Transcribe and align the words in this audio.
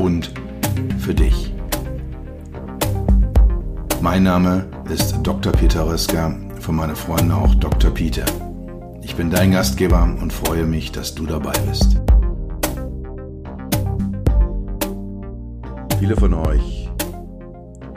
und 0.00 0.32
für 0.98 1.14
dich. 1.14 1.52
Mein 4.00 4.22
Name 4.22 4.66
ist 4.90 5.18
Dr. 5.22 5.52
Peter 5.52 5.86
Röska, 5.86 6.34
von 6.58 6.74
meinen 6.74 6.96
Freunden 6.96 7.32
auch 7.32 7.54
Dr. 7.56 7.90
Peter. 7.90 8.24
Ich 9.02 9.14
bin 9.14 9.30
dein 9.30 9.52
Gastgeber 9.52 10.02
und 10.02 10.32
freue 10.32 10.64
mich, 10.64 10.90
dass 10.90 11.14
du 11.14 11.26
dabei 11.26 11.52
bist. 11.68 12.00
Viele 15.98 16.16
von 16.16 16.32
euch 16.32 16.90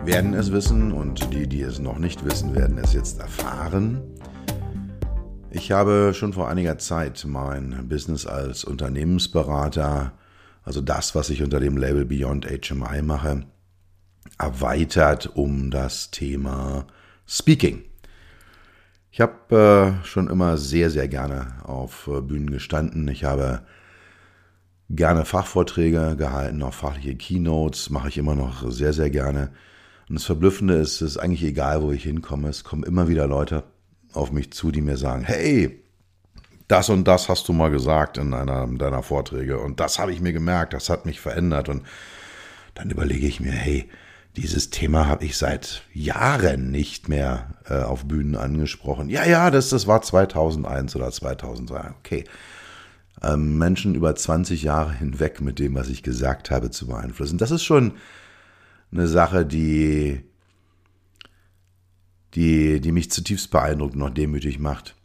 werden 0.04 0.34
es 0.34 0.52
wissen 0.52 0.92
und 0.92 1.34
die, 1.34 1.48
die 1.48 1.62
es 1.62 1.80
noch 1.80 2.00
nicht 2.00 2.26
wissen, 2.26 2.54
werden 2.54 2.78
es 2.78 2.92
jetzt 2.94 3.22
erfahren. 3.22 4.02
Ich 5.52 5.72
habe 5.72 6.14
schon 6.14 6.34
vor 6.34 6.50
einiger 6.50 6.78
Zeit 6.78 7.24
mein 7.26 7.88
Business 7.88 8.26
als 8.26 8.66
Unternehmensberater, 8.66 10.12
also 10.64 10.82
das, 10.82 11.16
was 11.16 11.30
ich 11.30 11.42
unter 11.44 11.60
dem 11.60 11.78
Label 11.78 12.06
Beyond 12.06 12.48
HMI 12.48 13.02
mache, 13.02 13.46
erweitert 14.38 15.36
um 15.36 15.72
das 15.72 16.12
Thema 16.12 16.88
Speaking. 17.28 17.84
Ich 19.12 19.22
habe 19.22 20.02
äh, 20.02 20.06
schon 20.06 20.30
immer 20.30 20.58
sehr, 20.58 20.90
sehr 20.90 21.08
gerne 21.08 21.56
auf 21.64 22.08
äh, 22.08 22.22
Bühnen 22.22 22.50
gestanden. 22.50 23.08
Ich 23.08 23.24
habe 23.24 23.62
gerne 24.90 25.26
Fachvorträge 25.26 26.16
gehalten, 26.18 26.64
auch 26.64 26.74
fachliche 26.74 27.16
Keynotes 27.16 27.90
mache 27.90 28.10
ich 28.10 28.18
immer 28.18 28.36
noch 28.36 28.70
sehr, 28.72 28.94
sehr 28.94 29.10
gerne. 29.10 29.52
Und 30.10 30.16
das 30.16 30.26
Verblüffende 30.26 30.76
ist, 30.76 31.02
es 31.02 31.12
ist 31.12 31.18
eigentlich 31.18 31.44
egal, 31.44 31.82
wo 31.82 31.92
ich 31.92 32.04
hinkomme. 32.04 32.50
Es 32.50 32.64
kommen 32.64 32.84
immer 32.84 33.08
wieder 33.08 33.28
Leute 33.28 33.64
auf 34.14 34.32
mich 34.32 34.52
zu, 34.52 34.72
die 34.72 34.82
mir 34.82 34.98
sagen, 34.98 35.24
hey, 35.24 35.83
das 36.74 36.90
und 36.90 37.08
das 37.08 37.30
hast 37.30 37.48
du 37.48 37.54
mal 37.54 37.70
gesagt 37.70 38.18
in 38.18 38.34
einer 38.34 38.68
deiner 38.68 39.04
Vorträge 39.04 39.60
und 39.60 39.80
das 39.80 40.00
habe 40.00 40.12
ich 40.12 40.22
mir 40.22 40.34
gemerkt, 40.34 40.74
das 40.74 40.90
hat 40.90 41.06
mich 41.06 41.22
verändert 41.22 41.70
und 41.70 41.84
dann 42.74 42.90
überlege 42.90 43.28
ich 43.28 43.40
mir, 43.40 43.52
hey, 43.52 43.88
dieses 44.36 44.72
Thema 44.72 45.06
habe 45.06 45.24
ich 45.24 45.38
seit 45.38 45.84
Jahren 45.94 46.72
nicht 46.72 47.08
mehr 47.08 47.54
äh, 47.70 47.84
auf 47.84 48.06
Bühnen 48.06 48.36
angesprochen. 48.36 49.08
Ja, 49.10 49.24
ja, 49.24 49.52
das, 49.52 49.70
das 49.70 49.86
war 49.86 50.02
2001 50.02 50.96
oder 50.96 51.12
2003. 51.12 51.92
Okay. 52.00 52.24
Ähm, 53.22 53.60
Menschen 53.60 53.94
über 53.94 54.16
20 54.16 54.64
Jahre 54.64 54.94
hinweg 54.94 55.42
mit 55.42 55.60
dem, 55.60 55.76
was 55.76 55.90
ich 55.90 56.02
gesagt 56.02 56.50
habe, 56.50 56.72
zu 56.72 56.88
beeinflussen. 56.88 57.38
Das 57.38 57.52
ist 57.52 57.64
schon 57.64 57.94
eine 58.92 59.08
Sache, 59.08 59.46
die, 59.46 60.24
die, 62.34 62.82
die 62.82 62.92
mich 62.92 63.12
zutiefst 63.12 63.52
beeindruckt 63.52 63.94
und 63.94 64.02
auch 64.02 64.10
demütig 64.10 64.58
macht. 64.58 64.96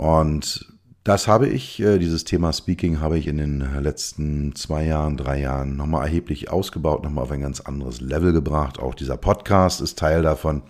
Und 0.00 0.64
das 1.04 1.28
habe 1.28 1.46
ich, 1.46 1.78
äh, 1.78 1.98
dieses 1.98 2.24
Thema 2.24 2.54
Speaking 2.54 3.00
habe 3.00 3.18
ich 3.18 3.26
in 3.26 3.36
den 3.36 3.60
letzten 3.82 4.54
zwei 4.54 4.86
Jahren, 4.86 5.18
drei 5.18 5.38
Jahren 5.38 5.76
nochmal 5.76 6.06
erheblich 6.06 6.50
ausgebaut, 6.50 7.04
nochmal 7.04 7.24
auf 7.24 7.30
ein 7.30 7.42
ganz 7.42 7.60
anderes 7.60 8.00
Level 8.00 8.32
gebracht. 8.32 8.78
Auch 8.78 8.94
dieser 8.94 9.18
Podcast 9.18 9.82
ist 9.82 9.98
Teil 9.98 10.22
davon. 10.22 10.62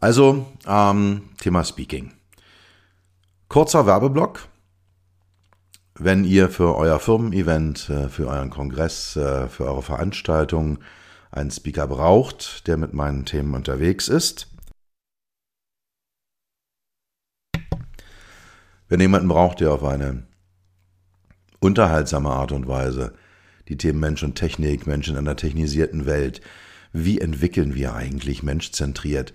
Also, 0.00 0.46
ähm, 0.66 1.24
Thema 1.42 1.62
Speaking. 1.62 2.12
Kurzer 3.48 3.84
Werbeblock. 3.84 4.48
Wenn 5.98 6.24
ihr 6.24 6.48
für 6.48 6.74
euer 6.74 6.98
Firmen-Event, 6.98 7.90
äh, 7.90 8.08
für 8.08 8.28
euren 8.28 8.48
Kongress, 8.48 9.14
äh, 9.16 9.48
für 9.48 9.66
eure 9.66 9.82
Veranstaltung 9.82 10.78
einen 11.30 11.50
Speaker 11.50 11.86
braucht, 11.86 12.66
der 12.66 12.78
mit 12.78 12.94
meinen 12.94 13.26
Themen 13.26 13.52
unterwegs 13.54 14.08
ist, 14.08 14.51
Wenn 18.92 19.00
jemanden 19.00 19.28
braucht, 19.28 19.60
der 19.60 19.72
auf 19.72 19.84
eine 19.84 20.24
unterhaltsame 21.60 22.28
Art 22.28 22.52
und 22.52 22.68
Weise 22.68 23.14
die 23.68 23.78
Themen 23.78 24.00
Mensch 24.00 24.22
und 24.22 24.34
Technik, 24.34 24.86
Mensch 24.86 25.08
in 25.08 25.16
einer 25.16 25.34
technisierten 25.34 26.04
Welt, 26.04 26.42
wie 26.92 27.18
entwickeln 27.18 27.74
wir 27.74 27.94
eigentlich 27.94 28.42
menschzentriert, 28.42 29.32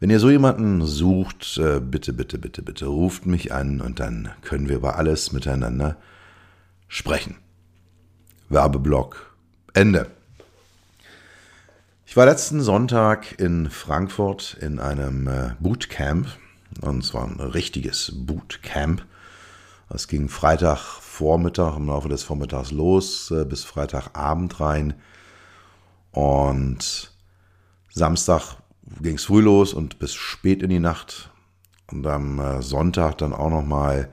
wenn 0.00 0.10
ihr 0.10 0.20
so 0.20 0.28
jemanden 0.28 0.84
sucht, 0.84 1.56
äh, 1.56 1.80
bitte, 1.80 2.12
bitte, 2.12 2.36
bitte, 2.36 2.60
bitte 2.60 2.88
ruft 2.88 3.24
mich 3.24 3.54
an 3.54 3.80
und 3.80 4.00
dann 4.00 4.32
können 4.42 4.68
wir 4.68 4.76
über 4.76 4.96
alles 4.96 5.32
miteinander 5.32 5.96
sprechen. 6.86 7.36
Werbeblock 8.50 9.34
Ende. 9.72 10.08
Ich 12.04 12.18
war 12.18 12.26
letzten 12.26 12.60
Sonntag 12.60 13.40
in 13.40 13.70
Frankfurt 13.70 14.58
in 14.60 14.78
einem 14.78 15.26
äh, 15.26 15.52
Bootcamp 15.58 16.26
und 16.80 17.04
zwar 17.04 17.26
ein 17.26 17.40
richtiges 17.40 18.12
Bootcamp. 18.14 19.04
Es 19.88 20.06
ging 20.06 20.28
Freitagvormittag, 20.28 21.76
im 21.76 21.88
Laufe 21.88 22.08
des 22.08 22.22
Vormittags 22.22 22.70
los, 22.70 23.30
äh, 23.30 23.44
bis 23.44 23.64
Freitagabend 23.64 24.60
rein. 24.60 24.94
Und 26.12 27.12
Samstag 27.92 28.56
ging 29.00 29.16
es 29.16 29.24
früh 29.24 29.40
los 29.40 29.74
und 29.74 29.98
bis 29.98 30.14
spät 30.14 30.62
in 30.62 30.70
die 30.70 30.80
Nacht. 30.80 31.30
Und 31.90 32.06
am 32.06 32.38
äh, 32.38 32.62
Sonntag 32.62 33.18
dann 33.18 33.32
auch 33.32 33.50
nochmal 33.50 34.10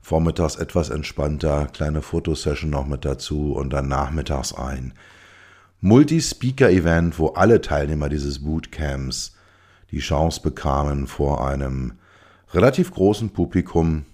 vormittags 0.00 0.56
etwas 0.56 0.90
entspannter, 0.90 1.66
kleine 1.72 2.02
Fotosession 2.02 2.70
noch 2.70 2.86
mit 2.86 3.04
dazu 3.04 3.54
und 3.54 3.70
dann 3.70 3.88
nachmittags 3.88 4.52
ein 4.52 4.92
Multi-Speaker-Event, 5.80 7.18
wo 7.18 7.28
alle 7.28 7.60
Teilnehmer 7.60 8.08
dieses 8.08 8.42
Bootcamps 8.44 9.34
die 9.94 10.00
Chance 10.00 10.40
bekamen, 10.42 11.06
vor 11.06 11.46
einem 11.46 11.92
relativ 12.52 12.92
großen 12.92 13.30
Publikum 13.30 14.04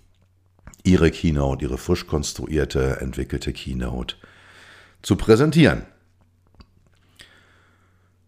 ihre 0.82 1.10
Keynote, 1.10 1.64
ihre 1.64 1.78
frisch 1.78 2.06
konstruierte, 2.06 3.00
entwickelte 3.00 3.52
Keynote 3.52 4.16
zu 5.02 5.16
präsentieren. 5.16 5.82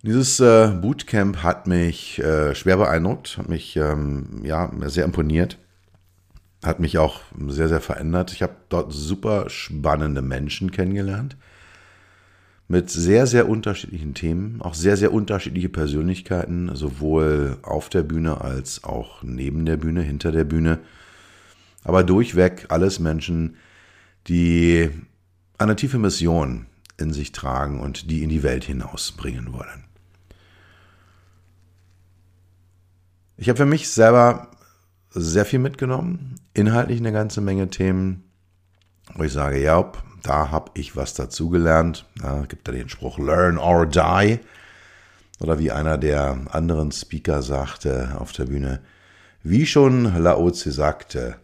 Dieses 0.03 0.41
äh, 0.41 0.69
Bootcamp 0.69 1.43
hat 1.43 1.67
mich 1.67 2.19
äh, 2.19 2.55
schwer 2.55 2.77
beeindruckt, 2.77 3.39
hat 3.39 3.49
mich 3.49 3.77
ähm, 3.77 4.41
ja, 4.43 4.71
sehr 4.87 5.05
imponiert, 5.05 5.59
hat 6.65 6.81
mich 6.81 6.99
auch 6.99 7.21
sehr, 7.49 7.69
sehr 7.69 7.81
verändert. 7.81 8.33
Ich 8.33 8.43
habe 8.43 8.57
dort 8.69 8.93
super 8.93 9.49
spannende 9.49 10.23
Menschen 10.23 10.73
kennengelernt 10.73 11.37
mit 12.73 12.89
sehr, 12.89 13.27
sehr 13.27 13.51
unterschiedlichen 13.51 14.15
Themen, 14.15 14.63
auch 14.63 14.73
sehr, 14.73 14.97
sehr 14.97 15.13
unterschiedliche 15.13 15.69
Persönlichkeiten, 15.69 16.75
sowohl 16.75 17.59
auf 17.61 17.91
der 17.91 18.03
Bühne 18.03 18.41
als 18.41 18.83
auch 18.83 19.23
neben 19.23 19.67
der 19.67 19.77
Bühne, 19.77 20.01
hinter 20.01 20.33
der 20.33 20.45
Bühne. 20.45 20.79
Aber 21.85 22.03
durchweg 22.03 22.65
alles 22.71 22.99
Menschen, 22.99 23.57
die 24.27 24.89
eine 25.59 25.77
tiefe 25.77 25.99
Mission 25.99 26.65
in 26.97 27.13
sich 27.13 27.33
tragen 27.33 27.79
und 27.79 28.11
die 28.11 28.23
in 28.23 28.31
die 28.31 28.43
Welt 28.43 28.65
hinausbringen 28.65 29.53
wollen. 29.53 29.85
Ich 33.37 33.51
habe 33.51 33.59
für 33.59 33.67
mich 33.67 33.91
selber 33.91 34.51
sehr 35.11 35.45
viel 35.45 35.59
mitgenommen, 35.59 36.37
inhaltlich 36.55 37.01
eine 37.01 37.13
ganze 37.13 37.43
Menge 37.43 37.69
Themen, 37.69 38.25
wo 39.13 39.25
ich 39.25 39.33
sage, 39.35 39.63
ja, 39.63 39.93
da 40.23 40.51
habe 40.51 40.71
ich 40.75 40.97
was 40.97 41.15
dazugelernt. 41.15 42.07
Ja, 42.23 42.43
gibt 42.43 42.69
da 42.69 42.73
den 42.73 42.89
Spruch 42.89 43.19
Learn 43.19 43.59
or 43.59 43.87
Die. 43.87 44.39
Oder 45.41 45.59
wie 45.59 45.73
einer 45.73 45.99
der 45.99 46.39
anderen 46.51 46.93
Speaker 46.93 47.43
sagte 47.43 48.17
auf 48.19 48.33
der 48.33 48.45
Bühne, 48.45 48.81
wie 49.43 49.67
schon 49.67 50.23
Laozi 50.23 50.71
sagte, 50.71 51.37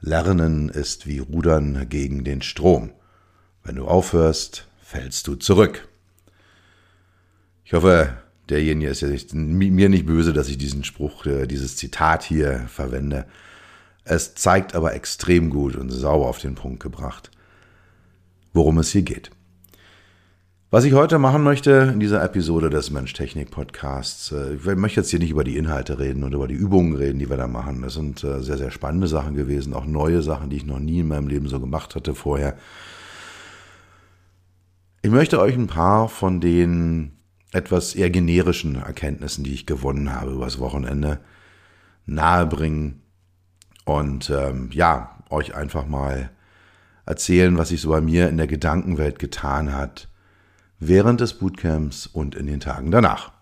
Lernen 0.00 0.70
ist 0.70 1.06
wie 1.06 1.18
Rudern 1.18 1.88
gegen 1.88 2.24
den 2.24 2.42
Strom. 2.42 2.92
Wenn 3.64 3.76
du 3.76 3.86
aufhörst, 3.86 4.66
fällst 4.82 5.26
du 5.26 5.34
zurück. 5.34 5.88
Ich 7.64 7.74
hoffe, 7.74 8.16
derjenige 8.48 8.90
ist 8.90 9.02
ja 9.02 9.08
nicht, 9.08 9.34
mir 9.34 9.88
nicht 9.88 10.06
böse, 10.06 10.32
dass 10.32 10.48
ich 10.48 10.56
diesen 10.56 10.84
Spruch, 10.84 11.26
äh, 11.26 11.46
dieses 11.46 11.76
Zitat 11.76 12.22
hier 12.22 12.66
verwende. 12.68 13.26
Es 14.04 14.34
zeigt 14.34 14.74
aber 14.74 14.94
extrem 14.94 15.50
gut 15.50 15.76
und 15.76 15.90
sauber 15.90 16.26
auf 16.26 16.38
den 16.38 16.54
Punkt 16.54 16.82
gebracht, 16.82 17.30
worum 18.52 18.78
es 18.78 18.90
hier 18.90 19.02
geht. 19.02 19.30
Was 20.72 20.84
ich 20.84 20.92
heute 20.92 21.18
machen 21.18 21.42
möchte 21.42 21.90
in 21.92 21.98
dieser 21.98 22.22
Episode 22.22 22.70
des 22.70 22.92
Mensch-Technik-Podcasts, 22.92 24.30
äh, 24.30 24.54
ich 24.54 24.76
möchte 24.76 25.00
jetzt 25.00 25.10
hier 25.10 25.18
nicht 25.18 25.30
über 25.30 25.42
die 25.42 25.56
Inhalte 25.56 25.98
reden 25.98 26.22
und 26.22 26.32
über 26.32 26.46
die 26.46 26.54
Übungen 26.54 26.94
reden, 26.94 27.18
die 27.18 27.28
wir 27.28 27.36
da 27.36 27.48
machen. 27.48 27.82
Das 27.82 27.94
sind 27.94 28.22
äh, 28.22 28.40
sehr, 28.40 28.56
sehr 28.56 28.70
spannende 28.70 29.08
Sachen 29.08 29.34
gewesen, 29.34 29.74
auch 29.74 29.84
neue 29.84 30.22
Sachen, 30.22 30.48
die 30.48 30.58
ich 30.58 30.66
noch 30.66 30.78
nie 30.78 31.00
in 31.00 31.08
meinem 31.08 31.26
Leben 31.26 31.48
so 31.48 31.58
gemacht 31.58 31.96
hatte 31.96 32.14
vorher. 32.14 32.56
Ich 35.02 35.10
möchte 35.10 35.40
euch 35.40 35.56
ein 35.56 35.66
paar 35.66 36.08
von 36.08 36.40
den 36.40 37.16
etwas 37.50 37.96
eher 37.96 38.10
generischen 38.10 38.76
Erkenntnissen, 38.76 39.42
die 39.42 39.54
ich 39.54 39.66
gewonnen 39.66 40.14
habe 40.14 40.30
übers 40.30 40.60
Wochenende, 40.60 41.18
nahebringen 42.06 43.02
und 43.84 44.30
ähm, 44.30 44.70
ja, 44.72 45.18
euch 45.30 45.56
einfach 45.56 45.88
mal 45.88 46.30
erzählen, 47.10 47.58
was 47.58 47.68
sich 47.70 47.80
so 47.80 47.90
bei 47.90 48.00
mir 48.00 48.28
in 48.28 48.36
der 48.36 48.46
Gedankenwelt 48.46 49.18
getan 49.18 49.74
hat, 49.74 50.08
während 50.78 51.20
des 51.20 51.34
Bootcamps 51.34 52.06
und 52.06 52.36
in 52.36 52.46
den 52.46 52.60
Tagen 52.60 52.90
danach. 52.90 53.32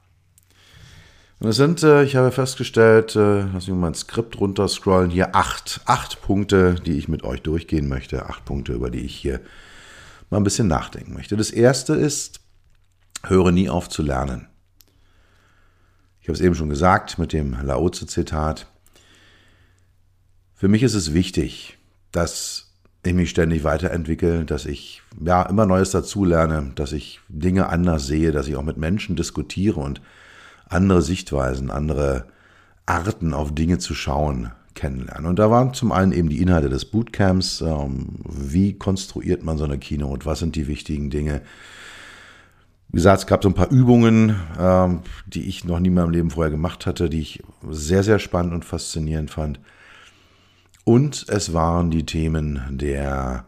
Und 1.38 1.48
es 1.48 1.56
sind, 1.56 1.82
äh, 1.82 2.02
ich 2.02 2.16
habe 2.16 2.32
festgestellt, 2.32 3.14
äh, 3.14 3.42
lass 3.42 3.68
mich 3.68 3.76
mal 3.76 3.88
ein 3.88 3.94
Skript 3.94 4.40
runterscrollen, 4.40 5.10
hier 5.10 5.36
acht, 5.36 5.82
acht 5.84 6.20
Punkte, 6.22 6.76
die 6.76 6.98
ich 6.98 7.08
mit 7.08 7.22
euch 7.22 7.42
durchgehen 7.42 7.88
möchte, 7.88 8.26
acht 8.26 8.44
Punkte, 8.44 8.72
über 8.72 8.90
die 8.90 9.02
ich 9.02 9.14
hier 9.14 9.40
mal 10.30 10.38
ein 10.38 10.44
bisschen 10.44 10.66
nachdenken 10.66 11.12
möchte. 11.12 11.36
Das 11.36 11.50
erste 11.50 11.94
ist, 11.94 12.40
höre 13.22 13.52
nie 13.52 13.68
auf 13.68 13.88
zu 13.88 14.02
lernen. 14.02 14.48
Ich 16.20 16.28
habe 16.28 16.34
es 16.34 16.40
eben 16.40 16.54
schon 16.54 16.70
gesagt 16.70 17.18
mit 17.18 17.32
dem 17.32 17.52
Laozi-Zitat. 17.62 18.66
Für 20.54 20.68
mich 20.68 20.82
ist 20.82 20.94
es 20.94 21.12
wichtig, 21.12 21.78
dass 22.10 22.67
ich 23.04 23.14
mich 23.14 23.30
ständig 23.30 23.64
weiterentwickle, 23.64 24.44
dass 24.44 24.66
ich 24.66 25.02
ja 25.24 25.42
immer 25.42 25.66
Neues 25.66 25.90
dazulerne, 25.90 26.72
dass 26.74 26.92
ich 26.92 27.20
Dinge 27.28 27.68
anders 27.68 28.06
sehe, 28.06 28.32
dass 28.32 28.48
ich 28.48 28.56
auch 28.56 28.64
mit 28.64 28.76
Menschen 28.76 29.16
diskutiere 29.16 29.80
und 29.80 30.00
andere 30.68 31.02
Sichtweisen, 31.02 31.70
andere 31.70 32.26
Arten 32.86 33.34
auf 33.34 33.54
Dinge 33.54 33.78
zu 33.78 33.94
schauen 33.94 34.50
kennenlerne. 34.74 35.28
Und 35.28 35.38
da 35.38 35.50
waren 35.50 35.74
zum 35.74 35.92
einen 35.92 36.12
eben 36.12 36.28
die 36.28 36.40
Inhalte 36.40 36.68
des 36.68 36.84
Bootcamps, 36.84 37.60
ähm, 37.60 38.20
wie 38.24 38.74
konstruiert 38.78 39.42
man 39.42 39.58
so 39.58 39.64
eine 39.64 39.78
Keynote, 39.78 40.24
was 40.24 40.38
sind 40.38 40.54
die 40.54 40.68
wichtigen 40.68 41.10
Dinge. 41.10 41.42
Wie 42.88 42.96
gesagt, 42.96 43.20
es 43.20 43.26
gab 43.26 43.42
so 43.42 43.48
ein 43.48 43.54
paar 43.54 43.70
Übungen, 43.70 44.36
ähm, 44.58 45.00
die 45.26 45.48
ich 45.48 45.64
noch 45.64 45.80
nie 45.80 45.88
in 45.88 45.94
meinem 45.94 46.10
Leben 46.10 46.30
vorher 46.30 46.50
gemacht 46.50 46.86
hatte, 46.86 47.10
die 47.10 47.20
ich 47.20 47.42
sehr, 47.68 48.02
sehr 48.02 48.18
spannend 48.18 48.54
und 48.54 48.64
faszinierend 48.64 49.30
fand. 49.30 49.60
Und 50.88 51.26
es 51.28 51.52
waren 51.52 51.90
die 51.90 52.06
Themen 52.06 52.62
der 52.70 53.44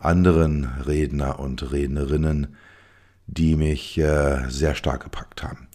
anderen 0.00 0.64
Redner 0.88 1.38
und 1.38 1.70
Rednerinnen, 1.70 2.56
die 3.28 3.54
mich 3.54 3.96
äh, 3.96 4.48
sehr 4.48 4.74
stark 4.74 5.04
gepackt 5.04 5.44
haben. 5.44 5.68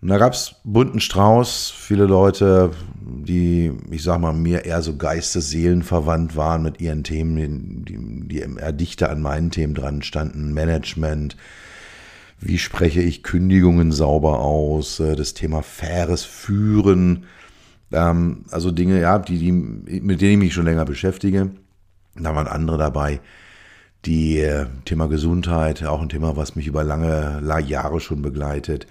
Und 0.00 0.08
da 0.08 0.16
gab 0.16 0.32
es 0.32 0.54
bunten 0.64 1.00
Strauß, 1.00 1.70
viele 1.76 2.06
Leute, 2.06 2.70
die, 2.98 3.72
ich 3.90 4.02
sag 4.02 4.22
mal, 4.22 4.32
mir 4.32 4.64
eher 4.64 4.80
so 4.80 4.96
Geistesseelenverwandt 4.96 6.34
waren 6.34 6.62
mit 6.62 6.80
ihren 6.80 7.04
Themen, 7.04 7.84
die, 7.84 8.26
die 8.26 8.38
eher 8.38 8.72
dichter 8.72 9.10
an 9.10 9.20
meinen 9.20 9.50
Themen 9.50 9.74
dran 9.74 10.00
standen. 10.00 10.54
Management, 10.54 11.36
wie 12.38 12.56
spreche 12.56 13.02
ich 13.02 13.22
Kündigungen 13.22 13.92
sauber 13.92 14.38
aus, 14.38 14.98
äh, 14.98 15.14
das 15.14 15.34
Thema 15.34 15.60
faires 15.60 16.24
Führen, 16.24 17.26
ähm, 17.92 18.44
also 18.50 18.70
Dinge, 18.70 19.00
ja, 19.00 19.18
die, 19.18 19.38
die, 19.38 19.52
mit 19.52 20.20
denen 20.20 20.32
ich 20.32 20.38
mich 20.38 20.54
schon 20.54 20.64
länger 20.64 20.84
beschäftige. 20.84 21.50
Da 22.16 22.34
waren 22.34 22.46
andere 22.46 22.78
dabei. 22.78 23.20
Die 24.04 24.38
äh, 24.38 24.66
Thema 24.84 25.08
Gesundheit, 25.08 25.84
auch 25.84 26.00
ein 26.00 26.08
Thema, 26.08 26.36
was 26.36 26.56
mich 26.56 26.66
über 26.66 26.84
lange 26.84 27.42
Jahre 27.66 28.00
schon 28.00 28.22
begleitet. 28.22 28.86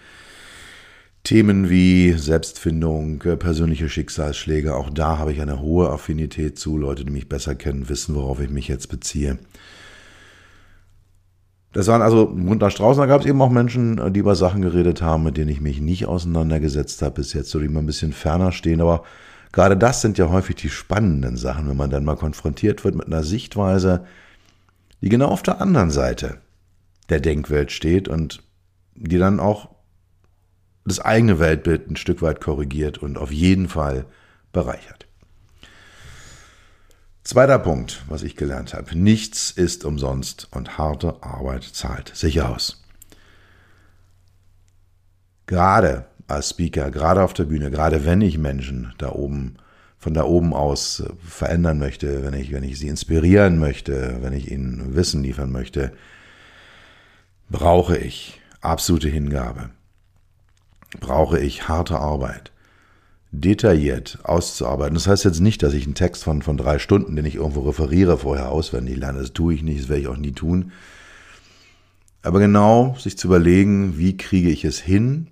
Themen 1.24 1.69
wie 1.69 2.13
Selbstfindung, 2.13 3.22
äh, 3.24 3.36
persönliche 3.36 3.90
Schicksalsschläge, 3.90 4.75
auch 4.75 4.90
da 4.90 5.18
habe 5.18 5.34
ich 5.34 5.42
eine 5.42 5.60
hohe 5.60 5.90
Affinität 5.90 6.57
zu. 6.57 6.78
Leute, 6.78 7.06
die 7.06 7.12
mich 7.12 7.28
besser 7.28 7.56
kennen, 7.56 7.90
wissen, 7.90 8.16
worauf 8.16 8.40
ich 8.40 8.50
mich 8.50 8.68
jetzt 8.68 8.88
beziehe. 8.88 9.38
Das 11.71 11.88
waren 11.88 12.01
also 12.01 12.27
munter 12.27 12.71
Straußen. 12.71 13.01
Da 13.01 13.06
gab 13.06 13.21
es 13.21 13.27
eben 13.27 13.42
auch 13.42 13.50
Menschen, 13.50 14.13
die 14.13 14.19
über 14.19 14.36
Sachen 14.36 14.62
geredet 14.62 15.01
haben, 15.01 15.24
mit 15.24 15.38
denen 15.38 15.50
ich 15.50 15.62
mich 15.62 15.80
nicht 15.80 16.07
auseinandergesetzt 16.07 17.01
habe 17.01 17.16
bis 17.16 17.33
jetzt, 17.33 17.50
so 17.50 17.60
die 17.60 17.66
immer 17.66 17.81
ein 17.81 17.86
bisschen 17.86 18.12
ferner 18.12 18.51
stehen. 18.51 18.81
Aber 18.81 19.04
gerade 19.51 19.77
das 19.77 20.01
sind 20.01 20.18
ja 20.18 20.30
häufig 20.30 20.56
die 20.56 20.69
spannenden 20.69 21.38
Sachen, 21.38 21.69
wenn 21.69 21.77
man 21.77 21.92
dann 21.92 22.06
mal 22.06 22.16
konfrontiert 22.16 22.83
wird 22.83 22.95
mit 22.95 23.06
einer 23.06 23.24
Sichtweise, 23.24 24.06
die 25.01 25.10
genau 25.10 25.27
auf 25.27 25.44
der 25.44 25.62
anderen 25.62 25.92
Seite 25.92 26.39
der 27.10 27.19
Denkwelt 27.19 27.71
steht 27.71 28.07
und 28.07 28.42
die 28.95 29.18
dann 29.18 29.39
auch 29.39 29.69
das 30.86 31.00
eigene 31.00 31.39
Weltbild 31.39 31.89
ein 31.89 31.95
Stück 31.95 32.21
weit 32.21 32.42
korrigiert 32.42 32.98
und 32.98 33.18
auf 33.18 33.31
jeden 33.31 33.68
Fall 33.68 34.06
bereichert. 34.51 35.09
Zweiter 37.30 37.60
Punkt, 37.60 38.02
was 38.08 38.24
ich 38.24 38.36
gelernt 38.36 38.74
habe. 38.74 38.98
Nichts 38.98 39.52
ist 39.52 39.86
umsonst 39.86 40.48
und 40.50 40.80
harte 40.80 41.22
Arbeit 41.22 41.64
zahlt 41.64 42.12
sich 42.16 42.42
aus. 42.42 42.84
Gerade 45.46 46.08
als 46.28 46.50
Speaker, 46.50 46.90
gerade 46.90 47.22
auf 47.22 47.34
der 47.34 47.44
Bühne, 47.44 47.70
gerade 47.70 48.04
wenn 48.04 48.22
ich 48.22 48.40
Menschen 48.40 48.96
da 48.98 49.12
oben, 49.12 49.58
von 50.00 50.16
da 50.16 50.24
oben 50.24 50.56
aus 50.56 51.02
äh, 51.02 51.10
verändern 51.24 51.78
möchte, 51.78 52.24
wenn 52.24 52.34
ich, 52.34 52.52
wenn 52.52 52.64
ich 52.64 52.80
sie 52.80 52.88
inspirieren 52.88 53.60
möchte, 53.60 54.18
wenn 54.22 54.34
ich 54.34 54.50
ihnen 54.50 54.96
Wissen 54.96 55.22
liefern 55.22 55.52
möchte, 55.52 55.94
brauche 57.48 57.96
ich 57.96 58.42
absolute 58.62 59.08
Hingabe. 59.08 59.70
Brauche 61.00 61.40
ich 61.40 61.68
harte 61.68 62.00
Arbeit 62.00 62.52
detailliert 63.31 64.20
auszuarbeiten. 64.24 64.96
Das 64.96 65.08
heißt 65.08 65.26
jetzt 65.26 65.40
nicht, 65.40 65.62
dass 65.62 65.74
ich 65.74 65.86
einen 65.86 65.96
Text 65.96 66.24
von, 66.24 66.42
von 66.42 66.58
drei 66.58 66.80
Stunden, 66.80 67.16
den 67.16 67.26
ich 67.26 67.36
irgendwo 67.36 67.62
referiere, 67.62 68.18
vorher 68.18 68.50
auswendig 68.50 68.98
lerne. 68.98 69.20
Das 69.20 69.34
tue 69.34 69.54
ich 69.54 69.64
nicht, 69.64 69.81
das 69.81 69.90
werde 69.90 70.02
ich 70.02 70.08
auch 70.08 70.18
nie 70.18 70.31
tun. 70.31 70.72
Aber 72.22 72.40
genau 72.40 72.96
sich 73.00 73.18
zu 73.18 73.28
überlegen, 73.28 73.98
wie 73.98 74.18
kriege 74.18 74.50
ich 74.50 74.66
es 74.66 74.80
hin, 74.80 75.28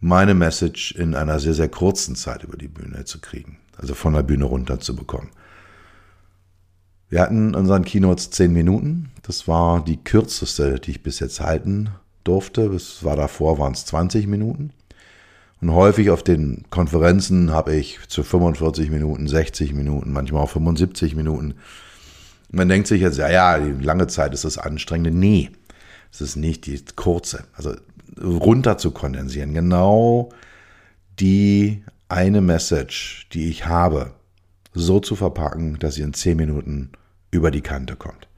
meine 0.00 0.34
Message 0.34 0.92
in 0.92 1.14
einer 1.14 1.38
sehr, 1.38 1.54
sehr 1.54 1.68
kurzen 1.68 2.16
Zeit 2.16 2.42
über 2.42 2.56
die 2.56 2.68
Bühne 2.68 3.04
zu 3.04 3.20
kriegen. 3.20 3.58
Also 3.76 3.94
von 3.94 4.12
der 4.12 4.22
Bühne 4.22 4.44
runter 4.44 4.80
zu 4.80 4.96
bekommen. 4.96 5.30
Wir 7.08 7.20
hatten 7.20 7.54
unseren 7.54 7.84
Keynotes 7.84 8.30
zehn 8.30 8.52
Minuten. 8.52 9.10
Das 9.22 9.48
war 9.48 9.84
die 9.84 9.96
kürzeste, 9.96 10.78
die 10.78 10.92
ich 10.92 11.02
bis 11.02 11.20
jetzt 11.20 11.40
halten 11.40 11.90
durfte. 12.24 12.62
Es 12.66 13.04
war 13.04 13.16
davor, 13.16 13.58
waren 13.58 13.72
es 13.72 13.86
20 13.86 14.26
Minuten. 14.26 14.72
Und 15.60 15.74
häufig 15.74 16.10
auf 16.10 16.22
den 16.22 16.64
Konferenzen 16.70 17.52
habe 17.52 17.74
ich 17.74 17.98
zu 18.08 18.22
45 18.22 18.90
Minuten, 18.90 19.28
60 19.28 19.74
Minuten, 19.74 20.12
manchmal 20.12 20.42
auch 20.42 20.50
75 20.50 21.14
Minuten. 21.14 21.54
man 22.50 22.68
denkt 22.68 22.88
sich 22.88 23.02
jetzt, 23.02 23.18
ja, 23.18 23.30
ja, 23.30 23.58
die 23.58 23.84
lange 23.84 24.06
Zeit 24.06 24.32
ist 24.32 24.44
das 24.44 24.58
anstrengende. 24.58 25.16
Nee, 25.16 25.50
es 26.10 26.20
ist 26.20 26.36
nicht 26.36 26.66
die 26.66 26.82
kurze. 26.96 27.44
Also 27.52 27.74
runter 28.20 28.78
zu 28.78 28.90
kondensieren. 28.90 29.54
Genau 29.54 30.30
die 31.20 31.84
eine 32.08 32.40
Message, 32.40 33.28
die 33.32 33.48
ich 33.48 33.66
habe, 33.66 34.12
so 34.72 35.00
zu 35.00 35.14
verpacken, 35.14 35.78
dass 35.78 35.94
sie 35.94 36.02
in 36.02 36.14
10 36.14 36.36
Minuten 36.36 36.90
über 37.30 37.50
die 37.50 37.60
Kante 37.60 37.96
kommt. 37.96 38.29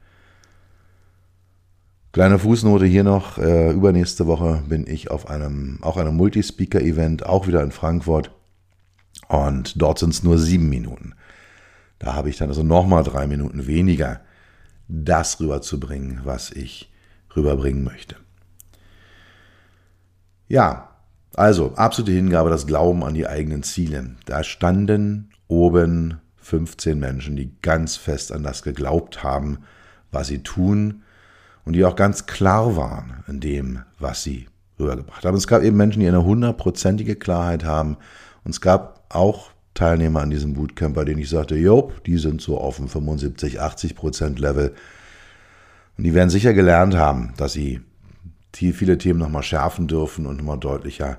Kleine 2.13 2.37
Fußnote 2.37 2.85
hier 2.85 3.03
noch, 3.03 3.39
äh, 3.39 3.71
übernächste 3.71 4.27
Woche 4.27 4.61
bin 4.69 4.85
ich 4.85 5.09
auf 5.09 5.31
einem, 5.31 5.79
auch 5.81 5.97
einem 5.97 6.15
Multispeaker-Event, 6.15 7.25
auch 7.25 7.47
wieder 7.47 7.63
in 7.63 7.71
Frankfurt. 7.71 8.29
Und 9.29 9.81
dort 9.81 9.97
sind 9.97 10.11
es 10.11 10.21
nur 10.21 10.37
sieben 10.37 10.69
Minuten. 10.69 11.15
Da 11.97 12.13
habe 12.13 12.29
ich 12.29 12.37
dann 12.37 12.49
also 12.49 12.61
nochmal 12.61 13.03
drei 13.03 13.25
Minuten 13.25 13.65
weniger, 13.65 14.21
das 14.87 15.39
rüberzubringen, 15.39 16.21
was 16.23 16.51
ich 16.51 16.93
rüberbringen 17.35 17.83
möchte. 17.83 18.15
Ja, 20.47 20.91
also 21.33 21.73
absolute 21.73 22.11
Hingabe, 22.11 22.51
das 22.51 22.67
Glauben 22.67 23.03
an 23.03 23.15
die 23.15 23.25
eigenen 23.25 23.63
Ziele. 23.63 24.17
Da 24.27 24.43
standen 24.43 25.31
oben 25.47 26.21
15 26.35 26.99
Menschen, 26.99 27.35
die 27.35 27.55
ganz 27.63 27.95
fest 27.95 28.31
an 28.31 28.43
das 28.43 28.61
geglaubt 28.61 29.23
haben, 29.23 29.63
was 30.11 30.27
sie 30.27 30.43
tun 30.43 31.01
und 31.65 31.73
die 31.73 31.85
auch 31.85 31.95
ganz 31.95 32.25
klar 32.25 32.75
waren 32.75 33.23
in 33.27 33.39
dem, 33.39 33.79
was 33.99 34.23
sie 34.23 34.47
rübergebracht 34.79 35.25
haben. 35.25 35.37
Es 35.37 35.47
gab 35.47 35.63
eben 35.63 35.77
Menschen, 35.77 35.99
die 36.01 36.07
eine 36.07 36.23
hundertprozentige 36.23 37.15
Klarheit 37.15 37.63
haben 37.63 37.97
und 38.43 38.51
es 38.51 38.61
gab 38.61 39.03
auch 39.09 39.51
Teilnehmer 39.73 40.21
an 40.21 40.29
diesem 40.29 40.53
Bootcamp, 40.53 40.95
bei 40.95 41.05
denen 41.05 41.19
ich 41.19 41.29
sagte, 41.29 41.55
jo, 41.55 41.91
die 42.05 42.17
sind 42.17 42.41
so 42.41 42.59
auf 42.59 42.77
dem 42.77 42.87
75, 42.87 43.59
80 43.59 43.95
Prozent 43.95 44.39
Level 44.39 44.73
und 45.97 46.03
die 46.03 46.13
werden 46.13 46.29
sicher 46.29 46.53
gelernt 46.53 46.95
haben, 46.95 47.33
dass 47.37 47.53
sie 47.53 47.81
viele 48.55 48.97
Themen 48.97 49.19
nochmal 49.19 49.43
schärfen 49.43 49.87
dürfen 49.87 50.25
und 50.25 50.37
nochmal 50.37 50.59
deutlicher 50.59 51.17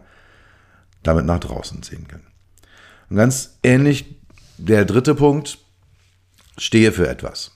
damit 1.02 1.26
nach 1.26 1.40
draußen 1.40 1.82
sehen 1.82 2.06
können. 2.08 2.26
Und 3.10 3.16
ganz 3.16 3.58
ähnlich 3.62 4.20
der 4.56 4.84
dritte 4.84 5.14
Punkt, 5.14 5.58
stehe 6.56 6.92
für 6.92 7.08
etwas 7.08 7.53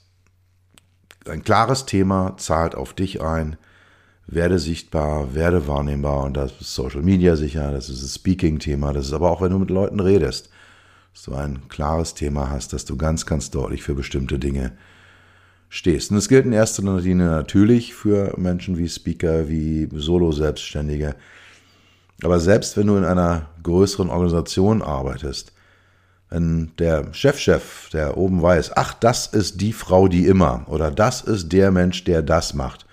ein 1.28 1.42
klares 1.42 1.86
Thema 1.86 2.36
zahlt 2.36 2.74
auf 2.74 2.94
dich 2.94 3.20
ein. 3.20 3.56
Werde 4.26 4.58
sichtbar, 4.58 5.34
werde 5.34 5.66
wahrnehmbar 5.66 6.24
und 6.24 6.36
das 6.36 6.52
ist 6.60 6.74
Social 6.74 7.02
Media 7.02 7.34
sicher, 7.36 7.72
das 7.72 7.88
ist 7.88 8.02
das 8.02 8.14
Speaking-Thema, 8.16 8.92
das 8.92 9.06
ist 9.06 9.12
aber 9.14 9.30
auch, 9.30 9.40
wenn 9.40 9.52
du 9.52 9.58
mit 9.58 9.70
Leuten 9.70 10.00
redest, 10.00 10.50
dass 11.14 11.22
du 11.22 11.34
ein 11.34 11.68
klares 11.68 12.12
Thema 12.14 12.50
hast, 12.50 12.74
dass 12.74 12.84
du 12.84 12.98
ganz, 12.98 13.24
ganz 13.24 13.50
deutlich 13.50 13.82
für 13.82 13.94
bestimmte 13.94 14.38
Dinge 14.38 14.72
stehst. 15.70 16.10
Und 16.10 16.16
das 16.16 16.28
gilt 16.28 16.44
in 16.44 16.52
erster 16.52 16.82
Linie 16.82 17.26
natürlich 17.26 17.94
für 17.94 18.34
Menschen 18.36 18.76
wie 18.76 18.88
Speaker, 18.88 19.48
wie 19.48 19.88
Solo-Selbstständige. 19.92 21.14
Aber 22.22 22.40
selbst 22.40 22.76
wenn 22.76 22.86
du 22.86 22.96
in 22.96 23.04
einer 23.04 23.48
größeren 23.62 24.10
Organisation 24.10 24.82
arbeitest, 24.82 25.52
wenn 26.30 26.72
der 26.78 27.12
Chefchef, 27.14 27.88
der 27.90 28.16
oben 28.16 28.42
weiß, 28.42 28.76
ach, 28.76 28.94
das 28.94 29.26
ist 29.26 29.60
die 29.60 29.72
Frau, 29.72 30.08
die 30.08 30.26
immer, 30.26 30.64
oder 30.66 30.90
das 30.90 31.22
ist 31.22 31.52
der 31.52 31.70
Mensch, 31.70 32.04
der 32.04 32.22
das 32.22 32.54
macht, 32.54 32.86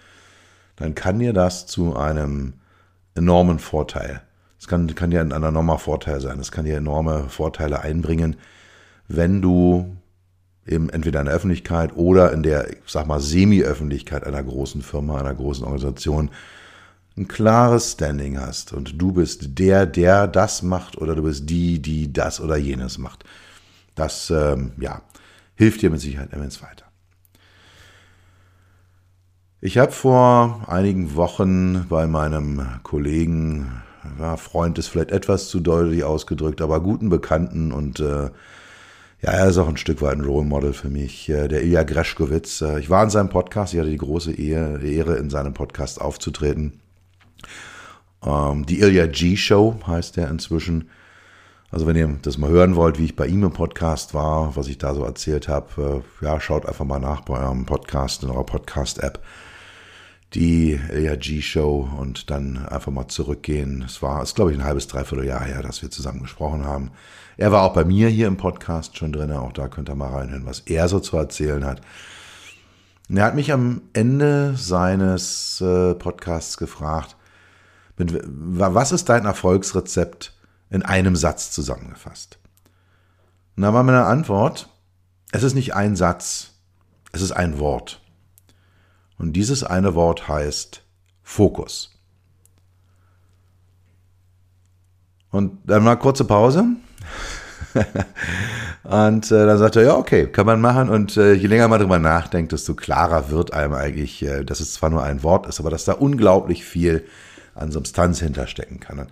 dann 0.78 0.96
kann 0.96 1.20
dir 1.20 1.34
das 1.34 1.66
zu 1.68 1.96
einem 1.96 2.54
enormen 3.14 3.60
Vorteil. 3.60 4.22
Es 4.60 4.68
kann, 4.68 4.94
kann 4.96 5.12
dir 5.12 5.22
ein 5.22 5.32
enormer 5.32 5.78
Vorteil 5.78 6.22
sein. 6.22 6.40
Es 6.40 6.52
kann 6.52 6.66
dir 6.66 6.78
enorme 6.78 7.30
Vorteile 7.30 7.82
einbringen, 7.82 8.36
wenn 9.08 9.42
du 9.42 9.96
eben 10.66 10.90
entweder 10.90 11.20
in 11.20 11.28
der 11.28 11.36
Öffentlichkeit 11.36 11.96
oder 11.96 12.34
in 12.34 12.42
der, 12.42 12.72
ich 12.72 12.78
sag 12.88 13.06
mal, 13.06 13.20
Semi-Öffentlichkeit 13.20 14.26
einer 14.26 14.42
großen 14.42 14.82
Firma, 14.82 15.20
einer 15.20 15.34
großen 15.34 15.64
Organisation 15.64 16.32
ein 17.18 17.28
klares 17.28 17.94
Standing 17.94 18.40
hast 18.40 18.74
und 18.74 19.02
du 19.02 19.14
bist 19.14 19.58
der, 19.58 19.86
der 19.86 20.28
das 20.28 20.62
macht 20.62 20.98
oder 20.98 21.16
du 21.16 21.24
bist 21.24 21.50
die, 21.50 21.82
die 21.82 22.12
das 22.12 22.42
oder 22.42 22.58
jenes 22.58 22.98
macht. 22.98 23.24
Das, 23.96 24.30
ähm, 24.30 24.74
ja, 24.78 25.02
hilft 25.56 25.82
dir 25.82 25.90
mit 25.90 26.02
Sicherheit 26.02 26.34
immens 26.34 26.62
weiter. 26.62 26.86
Ich 29.62 29.78
habe 29.78 29.94
vor 29.94 30.66
einigen 30.68 31.16
Wochen 31.16 31.88
bei 31.88 32.06
meinem 32.06 32.62
Kollegen, 32.84 33.82
ja, 34.20 34.38
Freund 34.38 34.78
ist 34.78 34.90
vielleicht 34.90 35.12
etwas 35.12 35.48
zu 35.48 35.62
deutlich 35.62 36.04
ausgedrückt, 36.04 36.62
aber 36.62 36.82
guten 36.82 37.10
Bekannten 37.10 37.72
und 37.72 38.00
äh, 38.02 38.30
ja, 39.22 39.32
er 39.32 39.48
ist 39.48 39.58
auch 39.58 39.70
ein 39.70 39.78
Stück 39.78 40.02
weit 40.02 40.18
ein 40.18 40.26
Role 40.26 40.46
Model 40.46 40.74
für 40.74 40.90
mich, 40.90 41.30
äh, 41.30 41.48
der 41.48 41.64
Ilya 41.64 41.84
Greschkowitz. 41.84 42.62
Äh, 42.62 42.80
ich 42.80 42.90
war 42.90 43.04
in 43.04 43.10
seinem 43.10 43.30
Podcast, 43.30 43.74
ich 43.74 43.80
hatte 43.80 43.90
die 43.90 43.98
große 43.98 44.34
Ehre, 44.34 45.16
in 45.16 45.30
seinem 45.30 45.54
Podcast 45.54 46.00
aufzutreten. 46.00 46.82
Ähm, 48.26 48.66
die 48.66 48.80
Ilya 48.80 49.08
G 49.08 49.36
Show 49.36 49.80
heißt 49.86 50.18
der 50.18 50.30
inzwischen. 50.30 50.90
Also 51.72 51.88
wenn 51.88 51.96
ihr 51.96 52.08
das 52.22 52.38
mal 52.38 52.50
hören 52.50 52.76
wollt, 52.76 53.00
wie 53.00 53.06
ich 53.06 53.16
bei 53.16 53.28
ihm 53.28 53.44
im 53.44 53.52
Podcast 53.52 54.14
war, 54.14 54.56
was 54.56 54.68
ich 54.68 54.78
da 54.78 54.94
so 54.94 55.04
erzählt 55.04 55.48
habe, 55.48 56.04
äh, 56.22 56.26
ja, 56.26 56.40
schaut 56.40 56.66
einfach 56.66 56.86
mal 56.86 57.00
nach 57.00 57.22
bei 57.22 57.38
eurem 57.38 57.66
Podcast, 57.66 58.24
in 58.24 58.30
eurer 58.30 58.46
Podcast-App. 58.46 59.20
Die 60.34 60.80
Ilya 60.92 61.16
G 61.16 61.42
Show 61.42 61.90
und 61.98 62.30
dann 62.30 62.66
einfach 62.66 62.92
mal 62.92 63.08
zurückgehen. 63.08 63.84
Es 63.86 64.02
war, 64.02 64.22
es 64.22 64.36
glaube 64.36 64.52
ich, 64.52 64.58
ein 64.58 64.66
halbes, 64.66 64.88
dreiviertel 64.88 65.26
Jahr 65.26 65.44
her, 65.44 65.64
dass 65.64 65.82
wir 65.82 65.92
zusammen 65.92 66.22
gesprochen 66.22 66.66
haben. 66.66 66.92
Er 67.38 67.52
war 67.52 67.64
auch 67.64 67.74
bei 67.74 67.84
mir 67.84 68.10
hier 68.10 68.28
im 68.28 68.38
Podcast 68.38 68.98
schon 68.98 69.12
drin. 69.12 69.32
Auch 69.32 69.54
da 69.54 69.68
könnt 69.68 69.90
ihr 69.90 69.96
mal 69.96 70.12
reinhören, 70.12 70.46
was 70.46 70.62
er 70.62 70.88
so 70.88 71.00
zu 71.00 71.18
erzählen 71.18 71.66
hat. 71.66 71.82
Er 73.10 73.24
hat 73.24 73.36
mich 73.36 73.52
am 73.52 73.82
Ende 73.94 74.56
seines 74.56 75.62
äh, 75.62 75.94
Podcasts 75.94 76.58
gefragt, 76.58 77.15
was 77.98 78.92
ist 78.92 79.10
dein 79.10 79.26
Erfolgsrezept 79.26 80.34
in 80.70 80.84
einem 80.84 81.16
Satz 81.16 81.52
zusammengefasst? 81.52 82.40
Und 83.56 83.64
da 83.64 83.74
war 83.74 83.84
meine 83.84 84.06
Antwort, 84.06 84.70
es 85.32 85.44
ist 85.44 85.54
nicht 85.54 85.74
ein 85.74 85.96
Satz, 85.96 86.52
es 87.14 87.22
ist 87.22 87.32
ein 87.32 87.60
Wort. 87.60 88.02
Und 89.18 89.34
dieses 89.34 89.64
eine 89.64 89.96
Wort 89.96 90.28
heißt 90.28 90.84
Fokus. 91.24 91.92
Und 95.32 95.58
dann 95.66 95.84
mal 95.84 95.96
kurze 95.96 96.26
Pause. 96.26 96.66
und 98.84 99.32
äh, 99.32 99.46
dann 99.46 99.58
sagt 99.58 99.76
er, 99.76 99.84
ja, 99.84 99.96
okay, 99.96 100.28
kann 100.28 100.46
man 100.46 100.62
machen. 100.62 100.90
Und 100.90 101.18
äh, 101.18 101.34
je 101.34 101.48
länger 101.48 101.68
man 101.68 101.80
darüber 101.80 102.00
nachdenkt, 102.00 102.52
desto 102.52 102.74
klarer 102.74 103.30
wird 103.30 103.54
einem 103.54 103.74
eigentlich, 103.74 104.24
äh, 104.24 104.44
dass 104.44 104.60
es 104.60 104.74
zwar 104.74 104.90
nur 104.90 105.04
ein 105.04 105.24
Wort 105.24 105.48
ist, 105.48 105.60
aber 105.60 105.70
dass 105.70 105.86
da 105.86 105.94
unglaublich 105.94 106.64
viel 106.64 107.06
an 107.56 107.72
Substanz 107.72 108.20
hinterstecken 108.20 108.80
kann. 108.80 109.08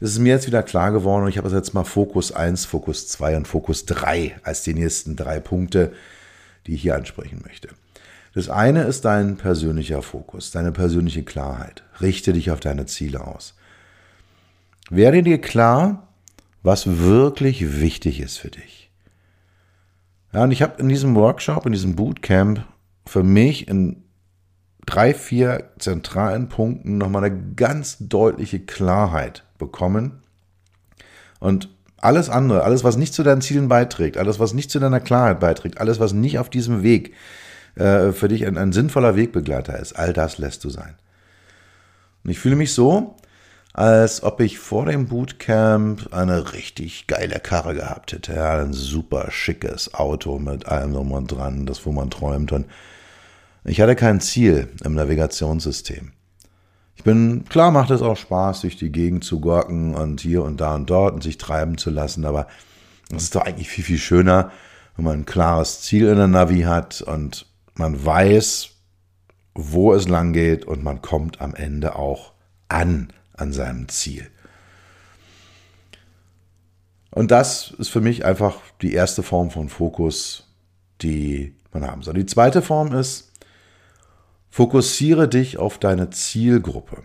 Es 0.00 0.10
ist 0.10 0.18
mir 0.18 0.34
jetzt 0.34 0.46
wieder 0.46 0.62
klar 0.62 0.92
geworden 0.92 1.22
und 1.24 1.28
ich 1.30 1.38
habe 1.38 1.48
jetzt 1.48 1.72
mal 1.72 1.84
Fokus 1.84 2.32
1, 2.32 2.66
Fokus 2.66 3.08
2 3.08 3.38
und 3.38 3.48
Fokus 3.48 3.86
3 3.86 4.36
als 4.42 4.62
die 4.62 4.74
nächsten 4.74 5.16
drei 5.16 5.40
Punkte, 5.40 5.92
die 6.66 6.74
ich 6.74 6.82
hier 6.82 6.96
ansprechen 6.96 7.40
möchte. 7.46 7.68
Das 8.34 8.48
eine 8.48 8.82
ist 8.82 9.04
dein 9.04 9.36
persönlicher 9.36 10.02
Fokus, 10.02 10.50
deine 10.50 10.72
persönliche 10.72 11.22
Klarheit. 11.22 11.84
Richte 12.00 12.32
dich 12.32 12.50
auf 12.50 12.60
deine 12.60 12.86
Ziele 12.86 13.24
aus. 13.24 13.54
Werde 14.90 15.22
dir 15.22 15.40
klar, 15.40 16.08
was 16.62 16.98
wirklich 16.98 17.80
wichtig 17.80 18.20
ist 18.20 18.38
für 18.38 18.50
dich. 18.50 18.90
Ja, 20.32 20.42
und 20.42 20.50
ich 20.50 20.62
habe 20.62 20.82
in 20.82 20.88
diesem 20.88 21.14
Workshop, 21.14 21.64
in 21.64 21.72
diesem 21.72 21.94
Bootcamp 21.94 22.64
für 23.06 23.22
mich 23.22 23.68
in 23.68 24.03
drei, 24.86 25.14
vier 25.14 25.70
zentralen 25.78 26.48
Punkten 26.48 26.98
nochmal 26.98 27.24
eine 27.24 27.54
ganz 27.56 27.96
deutliche 28.00 28.60
Klarheit 28.60 29.44
bekommen. 29.58 30.22
Und 31.40 31.68
alles 31.98 32.28
andere, 32.28 32.64
alles, 32.64 32.84
was 32.84 32.96
nicht 32.96 33.14
zu 33.14 33.22
deinen 33.22 33.40
Zielen 33.40 33.68
beiträgt, 33.68 34.18
alles, 34.18 34.38
was 34.38 34.52
nicht 34.52 34.70
zu 34.70 34.78
deiner 34.78 35.00
Klarheit 35.00 35.40
beiträgt, 35.40 35.80
alles, 35.80 36.00
was 36.00 36.12
nicht 36.12 36.38
auf 36.38 36.50
diesem 36.50 36.82
Weg 36.82 37.14
äh, 37.76 38.12
für 38.12 38.28
dich 38.28 38.46
ein, 38.46 38.58
ein 38.58 38.72
sinnvoller 38.72 39.16
Wegbegleiter 39.16 39.78
ist, 39.78 39.94
all 39.94 40.12
das 40.12 40.38
lässt 40.38 40.64
du 40.64 40.70
sein. 40.70 40.94
Und 42.22 42.30
ich 42.30 42.38
fühle 42.38 42.56
mich 42.56 42.72
so, 42.72 43.16
als 43.72 44.22
ob 44.22 44.40
ich 44.40 44.58
vor 44.58 44.86
dem 44.86 45.08
Bootcamp 45.08 46.12
eine 46.12 46.52
richtig 46.52 47.06
geile 47.06 47.40
Karre 47.40 47.74
gehabt 47.74 48.12
hätte. 48.12 48.34
Ja, 48.34 48.60
ein 48.60 48.72
super 48.72 49.30
schickes 49.30 49.94
Auto 49.94 50.38
mit 50.38 50.66
allem 50.66 50.92
drum 50.92 51.10
und 51.12 51.26
dran, 51.26 51.66
das 51.66 51.84
wo 51.84 51.90
man 51.90 52.08
träumt. 52.08 52.52
Und 52.52 52.66
ich 53.64 53.80
hatte 53.80 53.96
kein 53.96 54.20
Ziel 54.20 54.68
im 54.84 54.94
Navigationssystem. 54.94 56.12
Ich 56.96 57.02
bin, 57.02 57.44
klar 57.48 57.70
macht 57.70 57.90
es 57.90 58.02
auch 58.02 58.16
Spaß, 58.16 58.60
durch 58.60 58.76
die 58.76 58.92
Gegend 58.92 59.24
zu 59.24 59.40
gorken 59.40 59.94
und 59.94 60.20
hier 60.20 60.42
und 60.42 60.60
da 60.60 60.74
und 60.74 60.88
dort 60.88 61.14
und 61.14 61.22
sich 61.22 61.38
treiben 61.38 61.76
zu 61.76 61.90
lassen, 61.90 62.24
aber 62.24 62.46
es 63.10 63.24
ist 63.24 63.34
doch 63.34 63.42
eigentlich 63.42 63.68
viel, 63.68 63.84
viel 63.84 63.98
schöner, 63.98 64.50
wenn 64.96 65.04
man 65.04 65.20
ein 65.20 65.26
klares 65.26 65.82
Ziel 65.82 66.08
in 66.08 66.16
der 66.16 66.28
Navi 66.28 66.62
hat 66.62 67.02
und 67.02 67.46
man 67.74 68.04
weiß, 68.04 68.70
wo 69.54 69.92
es 69.92 70.08
lang 70.08 70.32
geht 70.32 70.64
und 70.64 70.84
man 70.84 71.02
kommt 71.02 71.40
am 71.40 71.54
Ende 71.54 71.96
auch 71.96 72.32
an, 72.68 73.12
an 73.36 73.52
seinem 73.52 73.88
Ziel. 73.88 74.30
Und 77.10 77.30
das 77.30 77.72
ist 77.78 77.90
für 77.90 78.00
mich 78.00 78.24
einfach 78.24 78.56
die 78.82 78.92
erste 78.92 79.22
Form 79.22 79.50
von 79.50 79.68
Fokus, 79.68 80.48
die 81.02 81.54
man 81.72 81.86
haben 81.86 82.02
soll. 82.02 82.14
Die 82.14 82.26
zweite 82.26 82.60
Form 82.60 82.92
ist, 82.92 83.32
Fokussiere 84.56 85.26
dich 85.26 85.58
auf 85.58 85.78
deine 85.78 86.10
Zielgruppe. 86.10 87.02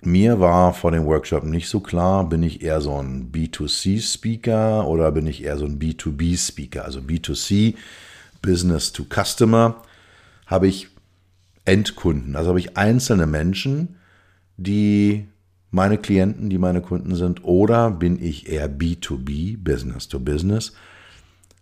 Mir 0.00 0.38
war 0.38 0.74
vor 0.74 0.92
dem 0.92 1.04
Workshop 1.04 1.42
nicht 1.42 1.68
so 1.68 1.80
klar, 1.80 2.28
bin 2.28 2.44
ich 2.44 2.62
eher 2.62 2.80
so 2.80 3.02
ein 3.02 3.32
B2C-Speaker 3.32 4.86
oder 4.86 5.10
bin 5.10 5.26
ich 5.26 5.42
eher 5.42 5.58
so 5.58 5.64
ein 5.64 5.80
B2B-Speaker. 5.80 6.84
Also 6.84 7.00
B2C, 7.00 7.74
Business 8.42 8.92
to 8.92 9.04
Customer, 9.12 9.82
habe 10.46 10.68
ich 10.68 10.86
Endkunden, 11.64 12.36
also 12.36 12.50
habe 12.50 12.60
ich 12.60 12.76
einzelne 12.76 13.26
Menschen, 13.26 13.96
die 14.56 15.26
meine 15.72 15.98
Klienten, 15.98 16.48
die 16.48 16.58
meine 16.58 16.80
Kunden 16.80 17.16
sind, 17.16 17.42
oder 17.42 17.90
bin 17.90 18.22
ich 18.22 18.48
eher 18.48 18.70
B2B, 18.70 19.60
Business 19.60 20.06
to 20.06 20.20
Business, 20.20 20.74